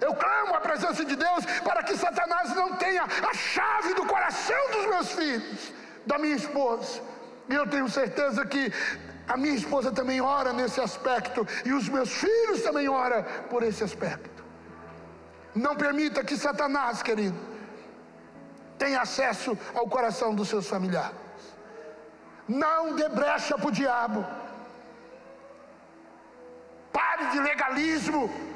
eu 0.00 0.14
clamo 0.14 0.54
a 0.54 0.60
presença 0.60 1.04
de 1.04 1.14
Deus 1.14 1.44
para 1.62 1.82
que 1.82 1.96
Satanás 1.96 2.54
não 2.54 2.76
tenha 2.76 3.04
a 3.04 3.34
chave 3.34 3.94
do 3.94 4.06
coração 4.06 4.70
dos 4.72 4.86
meus 4.86 5.12
filhos, 5.12 5.72
da 6.06 6.18
minha 6.18 6.36
esposa. 6.36 7.00
E 7.48 7.54
eu 7.54 7.66
tenho 7.66 7.88
certeza 7.88 8.46
que 8.46 8.72
a 9.28 9.36
minha 9.36 9.54
esposa 9.54 9.92
também 9.92 10.20
ora 10.20 10.52
nesse 10.52 10.80
aspecto 10.80 11.46
e 11.64 11.72
os 11.72 11.88
meus 11.88 12.10
filhos 12.12 12.62
também 12.62 12.88
oram 12.88 13.22
por 13.50 13.62
esse 13.62 13.84
aspecto. 13.84 14.44
Não 15.54 15.76
permita 15.76 16.24
que 16.24 16.36
Satanás, 16.36 17.02
querido, 17.02 17.38
tenha 18.78 19.00
acesso 19.02 19.56
ao 19.74 19.86
coração 19.88 20.34
dos 20.34 20.48
seus 20.48 20.66
familiares. 20.66 21.16
Não 22.48 22.94
dê 22.94 23.08
brecha 23.08 23.56
para 23.58 23.68
o 23.68 23.72
diabo. 23.72 24.26
Pare 26.92 27.26
de 27.26 27.40
legalismo. 27.40 28.49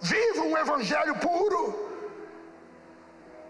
Viva 0.00 0.42
um 0.42 0.56
evangelho 0.56 1.14
puro. 1.16 1.88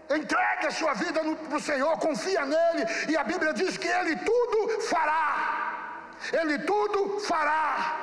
Entregue 0.09 0.67
a 0.67 0.71
sua 0.71 0.93
vida 0.93 1.21
para 1.47 1.57
o 1.57 1.61
Senhor, 1.61 1.97
confia 1.99 2.43
nele, 2.43 2.85
e 3.07 3.15
a 3.15 3.23
Bíblia 3.23 3.53
diz 3.53 3.77
que 3.77 3.87
ele 3.87 4.15
tudo 4.15 4.81
fará. 4.81 6.13
Ele 6.33 6.59
tudo 6.59 7.19
fará. 7.19 7.95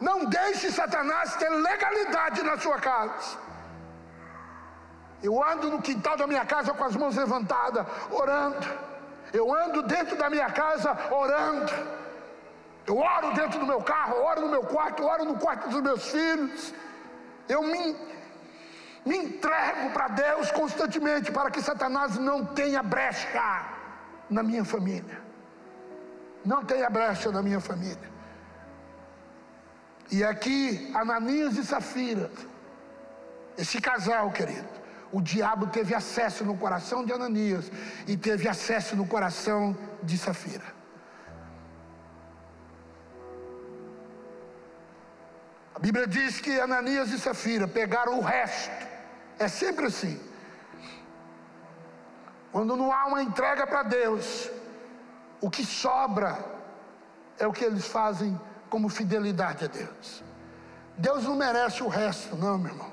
Não 0.00 0.26
deixe 0.26 0.70
Satanás 0.70 1.34
ter 1.36 1.48
legalidade 1.48 2.42
na 2.42 2.58
sua 2.58 2.78
casa. 2.78 3.38
Eu 5.22 5.42
ando 5.42 5.70
no 5.70 5.80
quintal 5.80 6.18
da 6.18 6.26
minha 6.26 6.44
casa 6.44 6.74
com 6.74 6.84
as 6.84 6.94
mãos 6.94 7.16
levantadas, 7.16 7.86
orando. 8.10 8.66
Eu 9.32 9.54
ando 9.54 9.82
dentro 9.82 10.16
da 10.16 10.28
minha 10.28 10.50
casa 10.50 10.94
orando. 11.10 11.72
Eu 12.86 12.98
oro 12.98 13.32
dentro 13.32 13.58
do 13.58 13.66
meu 13.66 13.80
carro, 13.82 14.22
oro 14.22 14.42
no 14.42 14.48
meu 14.48 14.64
quarto, 14.64 15.02
oro 15.02 15.24
no 15.24 15.38
quarto 15.38 15.70
dos 15.70 15.80
meus 15.80 16.06
filhos. 16.10 16.74
Eu 17.48 17.62
me, 17.62 17.96
me 19.04 19.16
entrego 19.16 19.90
para 19.92 20.08
Deus 20.08 20.50
constantemente 20.50 21.30
para 21.30 21.50
que 21.50 21.60
Satanás 21.60 22.18
não 22.18 22.44
tenha 22.44 22.82
brecha 22.82 23.66
na 24.30 24.42
minha 24.42 24.64
família. 24.64 25.22
Não 26.44 26.64
tenha 26.64 26.88
brecha 26.90 27.30
na 27.30 27.42
minha 27.42 27.60
família. 27.60 28.12
E 30.10 30.22
aqui, 30.22 30.90
Ananias 30.94 31.56
e 31.56 31.64
Safira, 31.64 32.30
esse 33.56 33.80
casal, 33.80 34.30
querido, 34.30 34.68
o 35.12 35.20
diabo 35.20 35.68
teve 35.68 35.94
acesso 35.94 36.44
no 36.44 36.56
coração 36.56 37.04
de 37.04 37.12
Ananias 37.12 37.70
e 38.06 38.16
teve 38.16 38.48
acesso 38.48 38.96
no 38.96 39.06
coração 39.06 39.76
de 40.02 40.18
Safira. 40.18 40.73
Bíblia 45.84 46.06
diz 46.06 46.40
que 46.40 46.58
Ananias 46.58 47.10
e 47.10 47.18
Safira 47.18 47.68
pegaram 47.68 48.18
o 48.18 48.22
resto. 48.22 48.86
É 49.38 49.46
sempre 49.48 49.84
assim. 49.84 50.18
Quando 52.50 52.74
não 52.74 52.90
há 52.90 53.04
uma 53.04 53.22
entrega 53.22 53.66
para 53.66 53.82
Deus, 53.82 54.50
o 55.42 55.50
que 55.50 55.62
sobra 55.62 56.42
é 57.38 57.46
o 57.46 57.52
que 57.52 57.62
eles 57.62 57.86
fazem 57.86 58.40
como 58.70 58.88
fidelidade 58.88 59.66
a 59.66 59.68
Deus. 59.68 60.24
Deus 60.96 61.24
não 61.24 61.36
merece 61.36 61.82
o 61.82 61.88
resto, 61.88 62.34
não, 62.34 62.56
meu 62.56 62.72
irmão. 62.72 62.90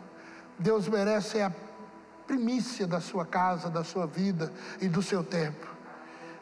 Deus 0.59 0.89
merece 0.89 1.41
a 1.41 1.49
primícia 2.27 2.85
da 2.85 2.99
sua 2.99 3.25
casa, 3.25 3.69
da 3.69 3.85
sua 3.85 4.05
vida 4.05 4.51
e 4.81 4.89
do 4.89 5.01
seu 5.01 5.23
tempo. 5.23 5.65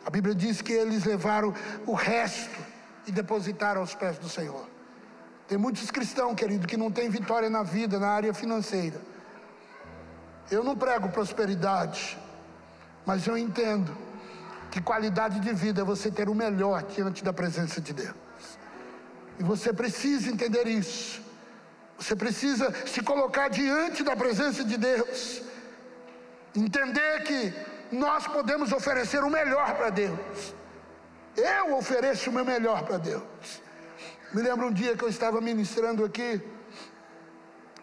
A 0.04 0.10
Bíblia 0.10 0.34
diz 0.34 0.64
que 0.64 0.74
eles 0.74 1.06
levaram 1.06 1.54
o 1.86 1.94
resto 1.94 2.60
e 3.06 3.12
depositaram 3.12 3.82
aos 3.82 3.94
pés 3.94 4.18
do 4.18 4.28
Senhor. 4.28 4.79
Tem 5.50 5.58
muitos 5.58 5.90
cristãos, 5.90 6.36
querido, 6.36 6.68
que 6.68 6.78
não 6.78 6.92
têm 6.92 7.10
vitória 7.10 7.50
na 7.50 7.64
vida, 7.64 8.00
na 8.00 8.10
área 8.10 8.32
financeira. 8.36 9.02
Eu 10.52 10.64
não 10.64 10.76
prego 10.78 11.10
prosperidade, 11.10 12.20
mas 13.04 13.26
eu 13.26 13.36
entendo 13.36 13.98
que 14.70 14.80
qualidade 14.80 15.40
de 15.40 15.52
vida 15.52 15.82
é 15.82 15.84
você 15.84 16.12
ter 16.12 16.30
o 16.30 16.36
melhor 16.36 16.84
diante 16.84 17.24
da 17.24 17.34
presença 17.34 17.82
de 17.82 17.94
Deus. 17.94 18.16
E 19.40 19.44
você 19.44 19.74
precisa 19.74 20.30
entender 20.30 20.68
isso. 20.68 21.20
Você 21.98 22.16
precisa 22.16 22.72
se 22.86 23.02
colocar 23.02 23.48
diante 23.50 24.04
da 24.04 24.16
presença 24.16 24.64
de 24.64 24.78
Deus. 24.78 25.42
Entender 26.56 27.24
que 27.24 27.52
nós 27.92 28.28
podemos 28.28 28.72
oferecer 28.72 29.24
o 29.24 29.32
melhor 29.32 29.74
para 29.74 29.90
Deus. 29.90 30.54
Eu 31.36 31.76
ofereço 31.76 32.30
o 32.30 32.34
meu 32.34 32.46
melhor 32.46 32.84
para 32.84 32.98
Deus. 32.98 33.24
Me 34.34 34.42
lembro 34.44 34.68
um 34.68 34.72
dia 34.72 34.96
que 34.96 35.04
eu 35.04 35.10
estava 35.10 35.42
ministrando 35.42 36.06
aqui 36.06 36.42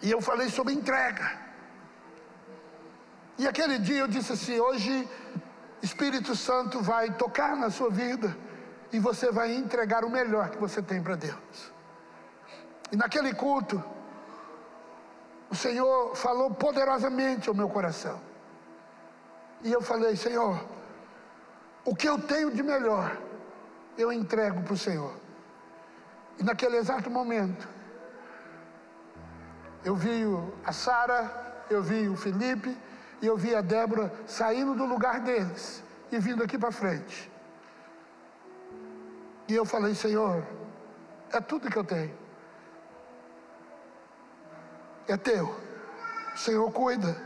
e 0.01 0.11
eu 0.11 0.21
falei 0.21 0.49
sobre 0.49 0.73
entrega. 0.73 1.39
E 3.37 3.49
aquele 3.49 3.79
dia 3.79 4.01
eu 4.01 4.09
disse 4.09 4.33
assim: 4.33 4.61
hoje 4.61 5.09
Espírito 5.83 6.37
Santo 6.37 6.81
vai 6.81 7.13
tocar 7.15 7.57
na 7.57 7.69
sua 7.69 7.91
vida 7.91 8.37
e 8.93 8.99
você 9.01 9.33
vai 9.33 9.55
entregar 9.55 10.05
o 10.05 10.11
melhor 10.11 10.51
que 10.51 10.59
você 10.59 10.81
tem 10.81 11.03
para 11.03 11.17
Deus. 11.17 11.73
E 12.93 12.97
naquele 12.97 13.35
culto, 13.35 13.83
o 15.51 15.55
Senhor 15.55 16.15
falou 16.15 16.55
poderosamente 16.55 17.49
ao 17.49 17.55
meu 17.55 17.69
coração. 17.69 18.21
E 19.63 19.73
eu 19.73 19.83
falei: 19.83 20.15
Senhor, 20.15 20.65
o 21.85 21.95
que 21.95 22.09
eu 22.09 22.21
tenho 22.21 22.53
de 22.53 22.63
melhor, 22.63 23.21
eu 23.99 24.13
entrego 24.13 24.63
para 24.63 24.75
o 24.75 24.79
Senhor. 24.79 25.26
E 26.39 26.43
naquele 26.43 26.77
exato 26.77 27.11
momento, 27.11 27.69
eu 29.85 29.95
vi 29.95 30.23
a 30.65 30.73
Sara, 30.73 31.65
eu 31.71 31.83
vi 31.83 32.09
o 32.09 32.17
Felipe, 32.17 32.77
e 33.21 33.27
eu 33.27 33.37
vi 33.37 33.55
a 33.55 33.61
Débora 33.61 34.13
saindo 34.27 34.75
do 34.75 34.85
lugar 34.85 35.21
deles 35.21 35.83
e 36.11 36.19
vindo 36.19 36.43
aqui 36.43 36.59
para 36.59 36.71
frente. 36.71 37.31
E 39.49 39.55
eu 39.55 39.65
falei, 39.65 39.95
Senhor, 39.95 40.45
é 41.33 41.41
tudo 41.41 41.71
que 41.71 41.77
eu 41.77 41.85
tenho. 41.85 42.17
É 45.09 45.17
teu. 45.17 45.55
Senhor 46.35 46.71
cuida. 46.73 47.17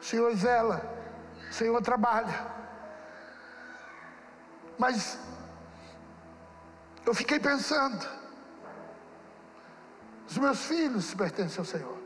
Senhor 0.00 0.34
zela. 0.34 0.82
Senhor 1.50 1.80
trabalha. 1.80 2.46
Mas 4.76 5.18
eu 7.06 7.14
fiquei 7.14 7.38
pensando. 7.38 8.21
Os 10.32 10.38
meus 10.38 10.64
filhos 10.64 11.12
pertencem 11.12 11.58
ao 11.58 11.64
Senhor. 11.66 11.98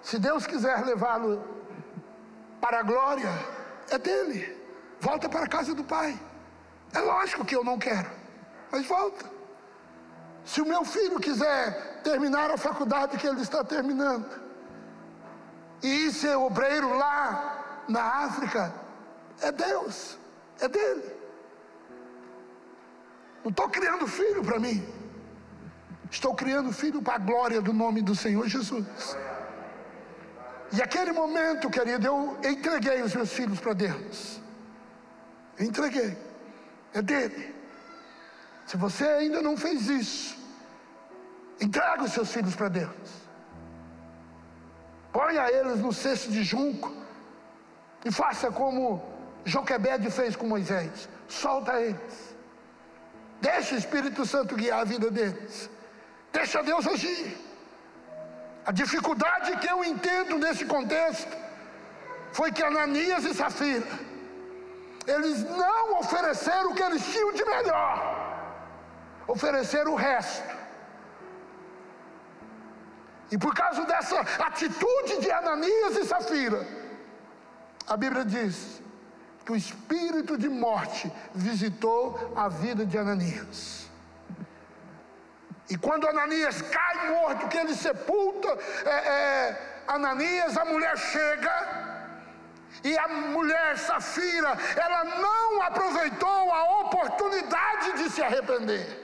Se 0.00 0.16
Deus 0.16 0.46
quiser 0.46 0.84
levá-lo 0.86 1.44
para 2.60 2.78
a 2.78 2.82
glória, 2.84 3.28
é 3.90 3.98
dele. 3.98 4.56
Volta 5.00 5.28
para 5.28 5.44
a 5.44 5.48
casa 5.48 5.74
do 5.74 5.82
Pai. 5.82 6.16
É 6.94 7.00
lógico 7.00 7.44
que 7.44 7.56
eu 7.56 7.64
não 7.64 7.80
quero, 7.80 8.08
mas 8.70 8.86
volta. 8.86 9.28
Se 10.44 10.60
o 10.60 10.64
meu 10.64 10.84
filho 10.84 11.18
quiser 11.18 12.00
terminar 12.04 12.48
a 12.52 12.56
faculdade 12.56 13.18
que 13.18 13.26
ele 13.26 13.40
está 13.40 13.64
terminando, 13.64 14.40
e 15.82 16.12
ser 16.12 16.36
obreiro 16.36 16.96
lá 16.96 17.82
na 17.88 18.04
África, 18.26 18.72
é 19.40 19.50
Deus, 19.50 20.16
é 20.60 20.68
dele. 20.68 21.12
Não 23.42 23.50
estou 23.50 23.68
criando 23.68 24.06
filho 24.06 24.44
para 24.44 24.60
mim, 24.60 25.01
estou 26.12 26.34
criando 26.34 26.70
filho 26.72 27.00
para 27.00 27.14
a 27.14 27.18
glória 27.18 27.60
do 27.60 27.72
nome 27.72 28.02
do 28.02 28.14
Senhor 28.14 28.46
Jesus. 28.46 29.16
E 30.76 30.80
aquele 30.80 31.12
momento, 31.12 31.70
querido, 31.70 32.06
eu 32.06 32.38
entreguei 32.44 33.00
os 33.02 33.14
meus 33.14 33.32
filhos 33.32 33.58
para 33.58 33.72
Deus. 33.72 34.40
Eu 35.58 35.66
entreguei. 35.66 36.16
É 36.94 37.00
dele. 37.00 37.54
Se 38.66 38.76
você 38.76 39.04
ainda 39.04 39.40
não 39.40 39.56
fez 39.56 39.88
isso, 39.88 40.36
entrega 41.60 42.02
os 42.04 42.12
seus 42.12 42.30
filhos 42.30 42.54
para 42.54 42.68
Deus. 42.68 43.10
Ponha 45.12 45.50
eles 45.50 45.80
no 45.80 45.92
cesto 45.92 46.30
de 46.30 46.42
junco 46.42 46.94
e 48.04 48.10
faça 48.10 48.50
como 48.50 49.02
Joquebede 49.44 50.10
fez 50.10 50.36
com 50.36 50.46
Moisés. 50.46 51.08
Solta 51.28 51.80
eles. 51.80 52.36
Deixa 53.40 53.74
o 53.74 53.78
Espírito 53.78 54.24
Santo 54.24 54.56
guiar 54.56 54.80
a 54.80 54.84
vida 54.84 55.10
deles. 55.10 55.70
Deixa 56.32 56.62
Deus 56.62 56.86
agir. 56.86 57.36
A 58.64 58.72
dificuldade 58.72 59.56
que 59.56 59.68
eu 59.68 59.84
entendo 59.84 60.38
nesse 60.38 60.64
contexto 60.64 61.36
foi 62.32 62.50
que 62.50 62.62
Ananias 62.62 63.24
e 63.24 63.34
Safira, 63.34 63.86
eles 65.06 65.42
não 65.44 65.98
ofereceram 65.98 66.70
o 66.70 66.74
que 66.74 66.82
eles 66.82 67.04
tinham 67.04 67.32
de 67.32 67.44
melhor, 67.44 67.96
ofereceram 69.26 69.92
o 69.92 69.96
resto. 69.96 70.62
E 73.30 73.36
por 73.36 73.54
causa 73.54 73.84
dessa 73.84 74.20
atitude 74.20 75.20
de 75.20 75.30
Ananias 75.30 75.96
e 75.96 76.04
Safira, 76.04 76.66
a 77.88 77.96
Bíblia 77.96 78.24
diz 78.24 78.80
que 79.44 79.52
o 79.52 79.56
espírito 79.56 80.38
de 80.38 80.48
morte 80.48 81.12
visitou 81.34 82.32
a 82.36 82.48
vida 82.48 82.86
de 82.86 82.96
Ananias. 82.96 83.81
E 85.70 85.76
quando 85.76 86.08
Ananias 86.08 86.60
cai 86.62 87.10
morto, 87.10 87.48
que 87.48 87.56
ele 87.56 87.74
sepulta 87.74 88.48
é, 88.84 88.90
é, 88.90 89.82
Ananias, 89.86 90.56
a 90.56 90.64
mulher 90.64 90.96
chega. 90.96 91.92
E 92.84 92.98
a 92.98 93.06
mulher 93.06 93.78
Safira, 93.78 94.56
ela 94.76 95.04
não 95.04 95.62
aproveitou 95.62 96.52
a 96.52 96.80
oportunidade 96.80 97.92
de 97.92 98.10
se 98.10 98.22
arrepender. 98.22 99.02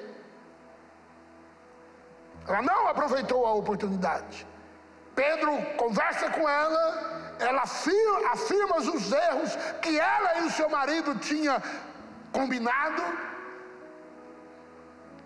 Ela 2.46 2.62
não 2.62 2.88
aproveitou 2.88 3.46
a 3.46 3.52
oportunidade. 3.52 4.46
Pedro 5.14 5.60
conversa 5.76 6.30
com 6.30 6.48
ela, 6.48 7.36
ela 7.38 7.62
afirma, 7.62 8.30
afirma 8.30 8.76
os 8.78 9.12
erros 9.12 9.56
que 9.82 9.98
ela 9.98 10.38
e 10.38 10.46
o 10.46 10.50
seu 10.50 10.68
marido 10.70 11.14
tinham 11.16 11.62
combinado. 12.32 13.02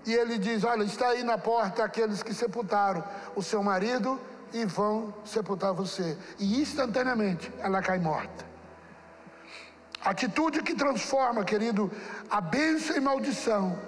E 0.04 0.12
ele 0.12 0.38
diz: 0.38 0.64
Olha, 0.64 0.82
está 0.82 1.08
aí 1.08 1.22
na 1.22 1.38
porta 1.38 1.84
aqueles 1.84 2.22
que 2.22 2.34
sepultaram 2.34 3.04
o 3.36 3.42
seu 3.42 3.62
marido 3.62 4.20
e 4.52 4.64
vão 4.64 5.14
sepultar 5.24 5.72
você. 5.72 6.18
E 6.38 6.60
instantaneamente 6.60 7.52
ela 7.58 7.80
cai 7.80 7.98
morta. 7.98 8.44
Atitude 10.04 10.62
que 10.62 10.74
transforma, 10.74 11.44
querido, 11.44 11.90
a 12.28 12.40
bênção 12.40 12.96
e 12.96 13.00
maldição 13.00 13.78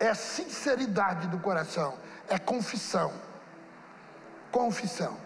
é 0.00 0.08
a 0.08 0.14
sinceridade 0.14 1.28
do 1.28 1.38
coração, 1.38 1.94
é 2.28 2.38
confissão. 2.38 3.12
Confissão, 4.50 5.16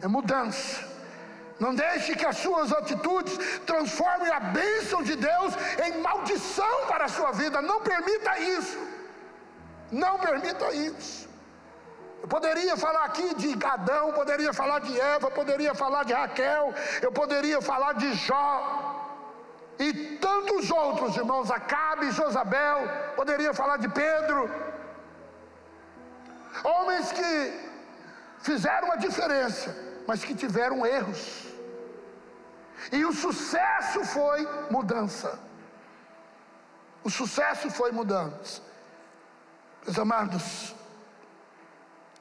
é 0.00 0.06
mudança. 0.06 0.93
Não 1.58 1.74
deixe 1.74 2.16
que 2.16 2.26
as 2.26 2.36
suas 2.36 2.72
atitudes 2.72 3.38
transformem 3.64 4.30
a 4.32 4.40
bênção 4.40 5.02
de 5.02 5.14
Deus 5.16 5.54
em 5.86 6.00
maldição 6.00 6.86
para 6.88 7.04
a 7.04 7.08
sua 7.08 7.30
vida. 7.32 7.62
Não 7.62 7.80
permita 7.80 8.38
isso. 8.38 8.78
Não 9.92 10.18
permita 10.18 10.72
isso. 10.72 11.28
Eu 12.22 12.28
poderia 12.28 12.76
falar 12.76 13.04
aqui 13.04 13.34
de 13.34 13.66
Adão, 13.66 14.12
poderia 14.12 14.52
falar 14.52 14.78
de 14.80 14.98
Eva, 14.98 15.30
poderia 15.30 15.74
falar 15.74 16.04
de 16.04 16.14
Raquel, 16.14 16.72
eu 17.02 17.12
poderia 17.12 17.60
falar 17.60 17.92
de 17.92 18.14
Jó 18.14 19.04
e 19.78 19.92
tantos 20.16 20.70
outros 20.70 21.16
irmãos, 21.16 21.50
Acabe, 21.50 22.10
Josabel, 22.10 22.88
poderia 23.14 23.52
falar 23.52 23.76
de 23.76 23.88
Pedro. 23.88 24.50
Homens 26.62 27.12
que 27.12 27.60
fizeram 28.38 28.92
a 28.92 28.96
diferença, 28.96 29.76
mas 30.06 30.24
que 30.24 30.34
tiveram 30.34 30.84
erros. 30.84 31.46
E 32.92 33.04
o 33.04 33.12
sucesso 33.12 34.04
foi 34.04 34.46
mudança. 34.70 35.38
O 37.02 37.10
sucesso 37.10 37.70
foi 37.70 37.92
mudança. 37.92 38.62
Meus 39.84 39.98
amados, 39.98 40.74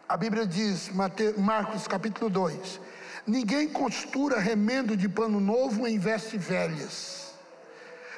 a 0.07 0.17
Bíblia 0.17 0.45
diz, 0.45 0.91
Marcos 1.37 1.87
capítulo 1.87 2.29
2: 2.29 2.79
Ninguém 3.25 3.69
costura 3.69 4.39
remendo 4.39 4.97
de 4.97 5.07
pano 5.07 5.39
novo 5.39 5.87
em 5.87 5.97
vestes 5.97 6.43
velhas, 6.43 7.33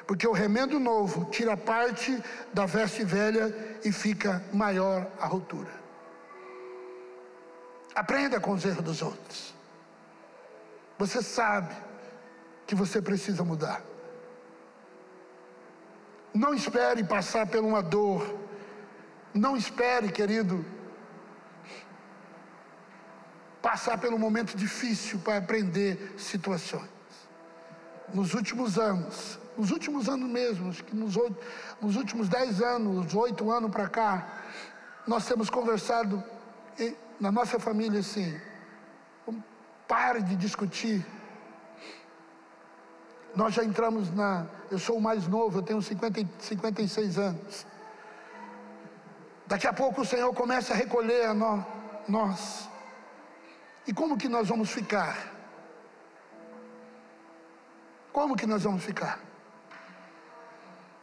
porque 0.06 0.26
o 0.26 0.32
remendo 0.32 0.80
novo 0.80 1.26
tira 1.26 1.56
parte 1.56 2.20
da 2.52 2.66
veste 2.66 3.04
velha 3.04 3.78
e 3.84 3.92
fica 3.92 4.42
maior 4.52 5.06
a 5.20 5.26
ruptura. 5.26 5.70
Aprenda 7.94 8.38
com 8.40 8.52
os 8.52 8.64
erros 8.64 8.84
dos 8.84 9.00
outros. 9.00 9.55
Você 10.98 11.22
sabe 11.22 11.74
que 12.66 12.74
você 12.74 13.00
precisa 13.00 13.44
mudar. 13.44 13.82
Não 16.32 16.54
espere 16.54 17.04
passar 17.04 17.46
por 17.46 17.60
uma 17.60 17.82
dor. 17.82 18.38
Não 19.32 19.56
espere, 19.56 20.10
querido, 20.10 20.64
passar 23.60 23.98
pelo 23.98 24.18
momento 24.18 24.56
difícil 24.56 25.18
para 25.18 25.38
aprender 25.38 26.14
situações. 26.16 26.88
Nos 28.14 28.32
últimos 28.32 28.78
anos, 28.78 29.38
nos 29.56 29.70
últimos 29.70 30.08
anos 30.08 30.28
mesmo, 30.28 30.72
que 30.72 30.94
nos, 30.94 31.14
nos 31.80 31.96
últimos 31.96 32.28
dez 32.28 32.62
anos, 32.62 33.14
oito 33.14 33.50
anos 33.50 33.70
para 33.70 33.88
cá, 33.88 34.42
nós 35.06 35.26
temos 35.26 35.50
conversado 35.50 36.22
na 37.18 37.32
nossa 37.32 37.58
família 37.58 38.00
assim, 38.00 38.38
pare 39.86 40.22
de 40.22 40.36
discutir 40.36 41.04
nós 43.36 43.52
já 43.52 43.62
entramos 43.62 44.10
na. 44.14 44.46
Eu 44.70 44.78
sou 44.78 44.96
o 44.96 45.00
mais 45.00 45.28
novo, 45.28 45.58
eu 45.58 45.62
tenho 45.62 45.82
50, 45.82 46.26
56 46.38 47.18
anos. 47.18 47.66
Daqui 49.46 49.66
a 49.66 49.74
pouco 49.74 50.00
o 50.00 50.04
Senhor 50.06 50.32
começa 50.32 50.72
a 50.72 50.76
recolher 50.76 51.26
a 51.26 51.34
nós. 52.08 52.68
E 53.86 53.92
como 53.92 54.16
que 54.16 54.26
nós 54.26 54.48
vamos 54.48 54.70
ficar? 54.70 55.32
Como 58.10 58.34
que 58.34 58.46
nós 58.46 58.62
vamos 58.62 58.82
ficar? 58.82 59.20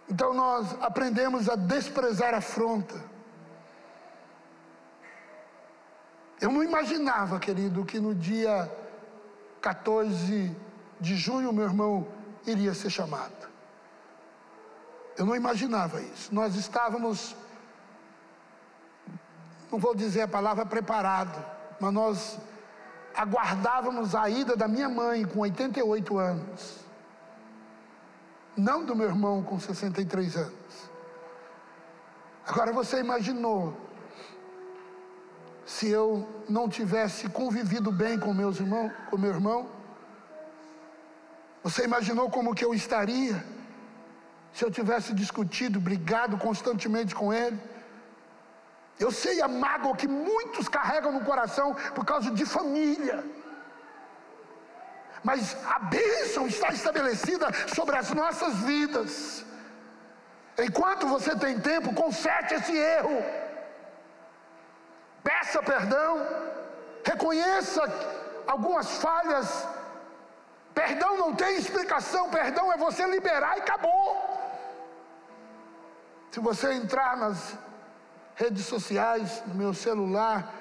Então 0.10 0.34
nós 0.34 0.76
aprendemos 0.82 1.48
a 1.48 1.56
desprezar 1.56 2.34
a 2.34 2.38
afronta. 2.38 3.13
Eu 6.44 6.52
não 6.52 6.62
imaginava, 6.62 7.40
querido, 7.40 7.86
que 7.86 8.02
no 8.02 8.14
dia 8.14 8.70
14 9.62 10.54
de 11.00 11.16
junho, 11.16 11.54
meu 11.54 11.64
irmão 11.64 12.06
iria 12.46 12.74
ser 12.74 12.90
chamado. 12.90 13.48
Eu 15.18 15.26
não 15.26 15.38
imaginava 15.38 16.02
isso. 16.02 16.36
Nós 16.36 16.58
estávamos, 16.58 17.34
não 19.72 19.80
vou 19.80 19.96
dizer 19.96 20.24
a 20.24 20.28
palavra 20.28 20.66
preparado, 20.66 21.42
mas 21.80 21.94
nós 21.94 22.38
aguardávamos 23.16 24.14
a 24.14 24.30
ida 24.30 24.58
da 24.58 24.68
minha 24.68 24.90
mãe 24.90 25.24
com 25.24 25.40
88 25.40 26.18
anos, 26.18 26.80
não 28.58 28.84
do 28.84 28.94
meu 28.94 29.08
irmão 29.08 29.42
com 29.42 29.58
63 29.58 30.36
anos. 30.36 30.90
Agora 32.46 32.74
você 32.74 33.00
imaginou 33.00 33.83
se 35.66 35.90
eu 35.90 36.44
não 36.50 36.68
tivesse 36.68 37.30
convivido 37.30 37.92
bem 37.92 38.20
com 38.20 38.34
meus 38.34 38.60
irmãos, 38.60 38.92
com 39.10 39.18
meu 39.18 39.32
irmão? 39.32 39.70
Você 41.64 41.86
imaginou 41.86 42.30
como 42.30 42.54
que 42.54 42.66
eu 42.66 42.74
estaria 42.74 43.44
se 44.54 44.64
eu 44.64 44.70
tivesse 44.70 45.14
discutido, 45.14 45.80
brigado 45.80 46.38
constantemente 46.38 47.16
com 47.16 47.34
ele? 47.34 47.60
Eu 49.00 49.12
sei 49.12 49.42
a 49.42 49.48
mágoa 49.48 49.96
que 49.96 50.08
muitos 50.08 50.68
carregam 50.68 51.12
no 51.12 51.26
coração 51.26 51.74
por 51.96 52.06
causa 52.06 52.30
de 52.32 52.46
família. 52.46 53.24
Mas 55.24 55.56
a 55.66 55.80
bênção 55.80 56.46
está 56.48 56.70
estabelecida 56.70 57.48
sobre 57.74 57.96
as 57.98 58.12
nossas 58.12 58.56
vidas. 58.60 59.46
Enquanto 60.58 61.08
você 61.08 61.36
tem 61.36 61.60
tempo, 61.60 61.96
conserte 61.96 62.54
esse 62.54 62.76
erro. 62.76 63.43
Peça 65.24 65.62
perdão. 65.62 66.26
Reconheça 67.06 67.82
algumas 68.48 68.98
falhas 68.98 69.68
Perdão 70.74 71.18
não 71.18 71.36
tem 71.36 71.56
explicação, 71.58 72.30
perdão 72.30 72.72
é 72.74 72.78
você 72.78 73.06
liberar 73.06 73.58
e 73.58 73.62
acabou. 73.62 74.42
Se 76.32 76.40
você 76.40 76.74
entrar 76.74 77.16
nas 77.16 77.56
redes 78.36 78.66
sociais, 78.66 79.44
no 79.46 79.54
meu 79.54 79.74
celular, 79.74 80.52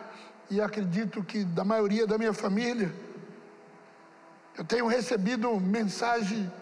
e 0.51 0.61
acredito 0.61 1.25
que 1.25 1.45
da 1.45 1.65
maioria 1.65 2.07
da 2.07 2.19
minha 2.19 2.35
família, 2.35 2.95
eu 4.55 4.65
tenho 4.65 4.87
recebido 4.87 5.59
mensagem 5.59 6.53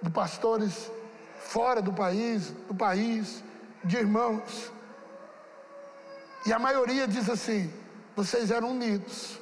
de 0.00 0.08
pastores 0.08 0.90
fora 1.36 1.82
do 1.82 1.92
país, 1.92 2.50
do 2.66 2.74
país, 2.74 3.44
de 3.84 3.98
irmãos. 3.98 4.72
E 6.48 6.52
a 6.52 6.58
maioria 6.58 7.06
diz 7.06 7.28
assim: 7.28 7.70
vocês 8.16 8.50
eram 8.50 8.70
unidos. 8.70 9.38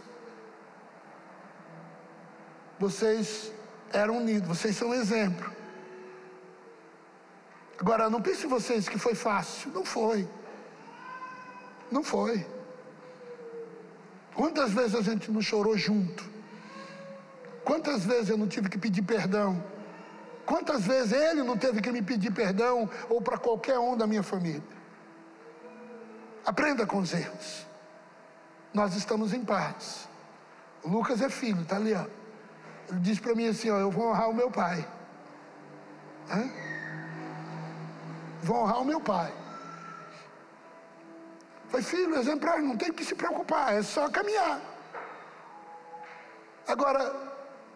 Vocês 2.81 3.53
eram 3.93 4.19
unidos, 4.19 4.49
vocês 4.49 4.77
são 4.77 4.93
exemplo. 4.93 5.49
Agora, 7.79 8.11
não 8.11 8.21
pense 8.21 8.45
vocês 8.49 8.89
que 8.89 8.99
foi 8.99 9.15
fácil. 9.15 9.71
Não 9.71 9.85
foi. 9.85 10.29
Não 11.93 12.03
foi. 12.03 12.45
Quantas 14.35 14.73
vezes 14.73 14.97
a 14.97 15.03
gente 15.03 15.31
não 15.31 15.41
chorou 15.41 15.77
junto? 15.79 16.25
Quantas 17.65 18.05
vezes 18.05 18.31
eu 18.31 18.37
não 18.37 18.49
tive 18.49 18.69
que 18.69 18.79
pedir 18.79 19.03
perdão? 19.03 19.63
Quantas 20.45 20.85
vezes 20.85 21.13
ele 21.13 21.45
não 21.45 21.57
teve 21.57 21.81
que 21.81 21.93
me 21.93 22.03
pedir 22.03 22.33
perdão 22.33 22.91
ou 23.09 23.21
para 23.23 23.39
qualquer 23.39 23.79
um 23.79 23.97
da 23.97 24.09
minha 24.09 24.25
família? 24.25 24.76
Aprenda 26.47 26.87
com 26.87 26.99
os 26.99 27.13
erros. 27.13 27.67
Nós 28.73 28.95
estamos 28.95 29.33
em 29.33 29.45
paz. 29.45 30.09
Lucas 30.85 31.21
é 31.21 31.29
filho, 31.29 31.63
está 31.63 31.75
ali, 31.75 31.93
ó. 31.93 32.07
Ele 32.89 33.01
disse 33.01 33.21
para 33.21 33.35
mim 33.35 33.49
assim: 33.49 33.69
ó, 33.69 33.79
eu 33.79 33.91
vou 33.91 34.09
honrar 34.09 34.31
o 34.31 34.35
meu 34.35 34.49
pai. 34.49 34.87
Hã? 36.31 36.49
Vou 38.43 38.59
honrar 38.59 38.81
o 38.81 38.85
meu 38.85 39.01
pai. 39.01 39.33
Falei, 41.69 41.85
filho, 41.85 42.15
exemplar, 42.15 42.63
não 42.63 42.77
tem 42.77 42.93
que 42.93 43.05
se 43.05 43.17
preocupar, 43.17 43.75
é 43.75 43.83
só 43.83 44.09
caminhar. 44.09 44.61
Agora, 46.69 47.13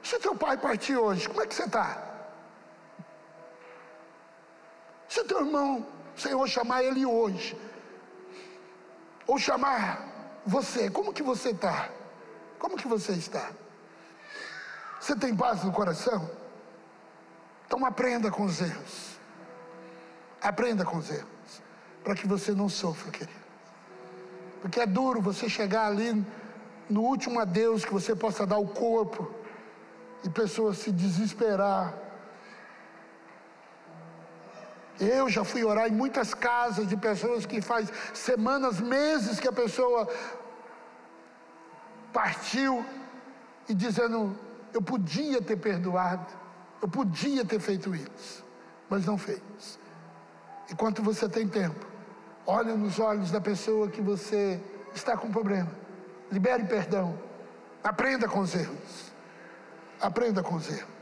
se 0.01 0.16
teu 0.21 0.35
pai 0.37 0.57
partir 0.57 0.97
hoje, 0.97 1.29
como 1.29 1.43
é 1.43 1.47
que 1.47 1.55
você 1.55 1.64
está? 1.64 2.01
Se 5.09 5.25
teu 5.25 5.41
irmão, 5.41 5.85
Senhor, 6.16 6.47
chamar 6.47 6.85
ele 6.85 7.05
hoje, 7.05 7.59
ou 9.31 9.39
chamar 9.39 10.41
você, 10.45 10.91
como 10.91 11.12
que 11.12 11.22
você 11.22 11.51
está? 11.51 11.89
Como 12.59 12.76
que 12.76 12.89
você 12.89 13.12
está? 13.12 13.49
Você 15.01 15.14
tem 15.14 15.37
paz 15.37 15.62
no 15.62 15.70
coração? 15.70 16.28
Então 17.64 17.87
aprenda 17.87 18.28
com 18.28 18.43
os 18.43 18.61
erros. 18.61 19.20
Aprenda 20.43 20.85
com 20.85 20.97
os 20.97 21.09
erros. 21.09 21.62
Para 22.03 22.16
que 22.16 22.26
você 22.26 22.51
não 22.51 22.68
sofra, 22.68 23.12
querido. 23.12 23.39
Porque 24.61 24.81
é 24.81 24.87
duro 24.87 25.22
você 25.22 25.49
chegar 25.49 25.87
ali 25.87 26.26
no 26.89 27.03
último 27.03 27.39
adeus 27.39 27.85
que 27.85 27.93
você 27.93 28.16
possa 28.16 28.45
dar 28.45 28.59
o 28.59 28.66
corpo 28.66 29.33
e 30.24 30.28
pessoas 30.28 30.78
se 30.78 30.91
desesperar. 30.91 31.95
Eu 35.01 35.31
já 35.31 35.43
fui 35.43 35.65
orar 35.65 35.89
em 35.89 35.93
muitas 35.93 36.35
casas 36.35 36.87
de 36.87 36.95
pessoas 36.95 37.47
que 37.47 37.63
faz 37.63 37.91
semanas, 38.13 38.79
meses 38.81 39.41
que 39.41 39.49
a 39.49 39.53
pessoa 39.53 40.07
partiu 42.13 42.85
e 43.67 43.75
dizendo: 43.75 44.37
eu 44.75 44.83
podia 44.83 45.41
ter 45.41 45.57
perdoado, 45.57 46.27
eu 46.83 46.89
podia 46.89 47.47
ter 47.47 47.59
feito 47.59 47.95
isso, 47.95 48.45
mas 48.91 49.07
não 49.07 49.17
fez. 49.17 49.41
Enquanto 50.71 51.03
você 51.03 51.27
tem 51.29 51.49
tempo, 51.49 51.87
olha 52.47 52.77
nos 52.77 52.99
olhos 52.99 53.31
da 53.31 53.41
pessoa 53.41 53.89
que 53.89 54.03
você 54.03 54.61
está 54.95 55.17
com 55.17 55.31
problema, 55.31 55.71
libere 56.31 56.65
perdão, 56.65 57.19
aprenda 57.83 58.29
com 58.29 58.41
os 58.41 58.55
erros, 58.55 59.13
aprenda 59.99 60.43
com 60.43 60.57
os 60.57 60.69
erros. 60.69 61.01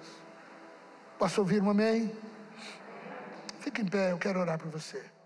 Posso 1.19 1.41
ouvir 1.41 1.61
um 1.61 1.71
amém? 1.71 2.13
Fique 3.61 3.83
em 3.83 3.87
pé, 3.87 4.13
eu 4.13 4.19
quero 4.19 4.41
orar 4.41 4.59
por 4.59 4.71
você. 4.71 5.18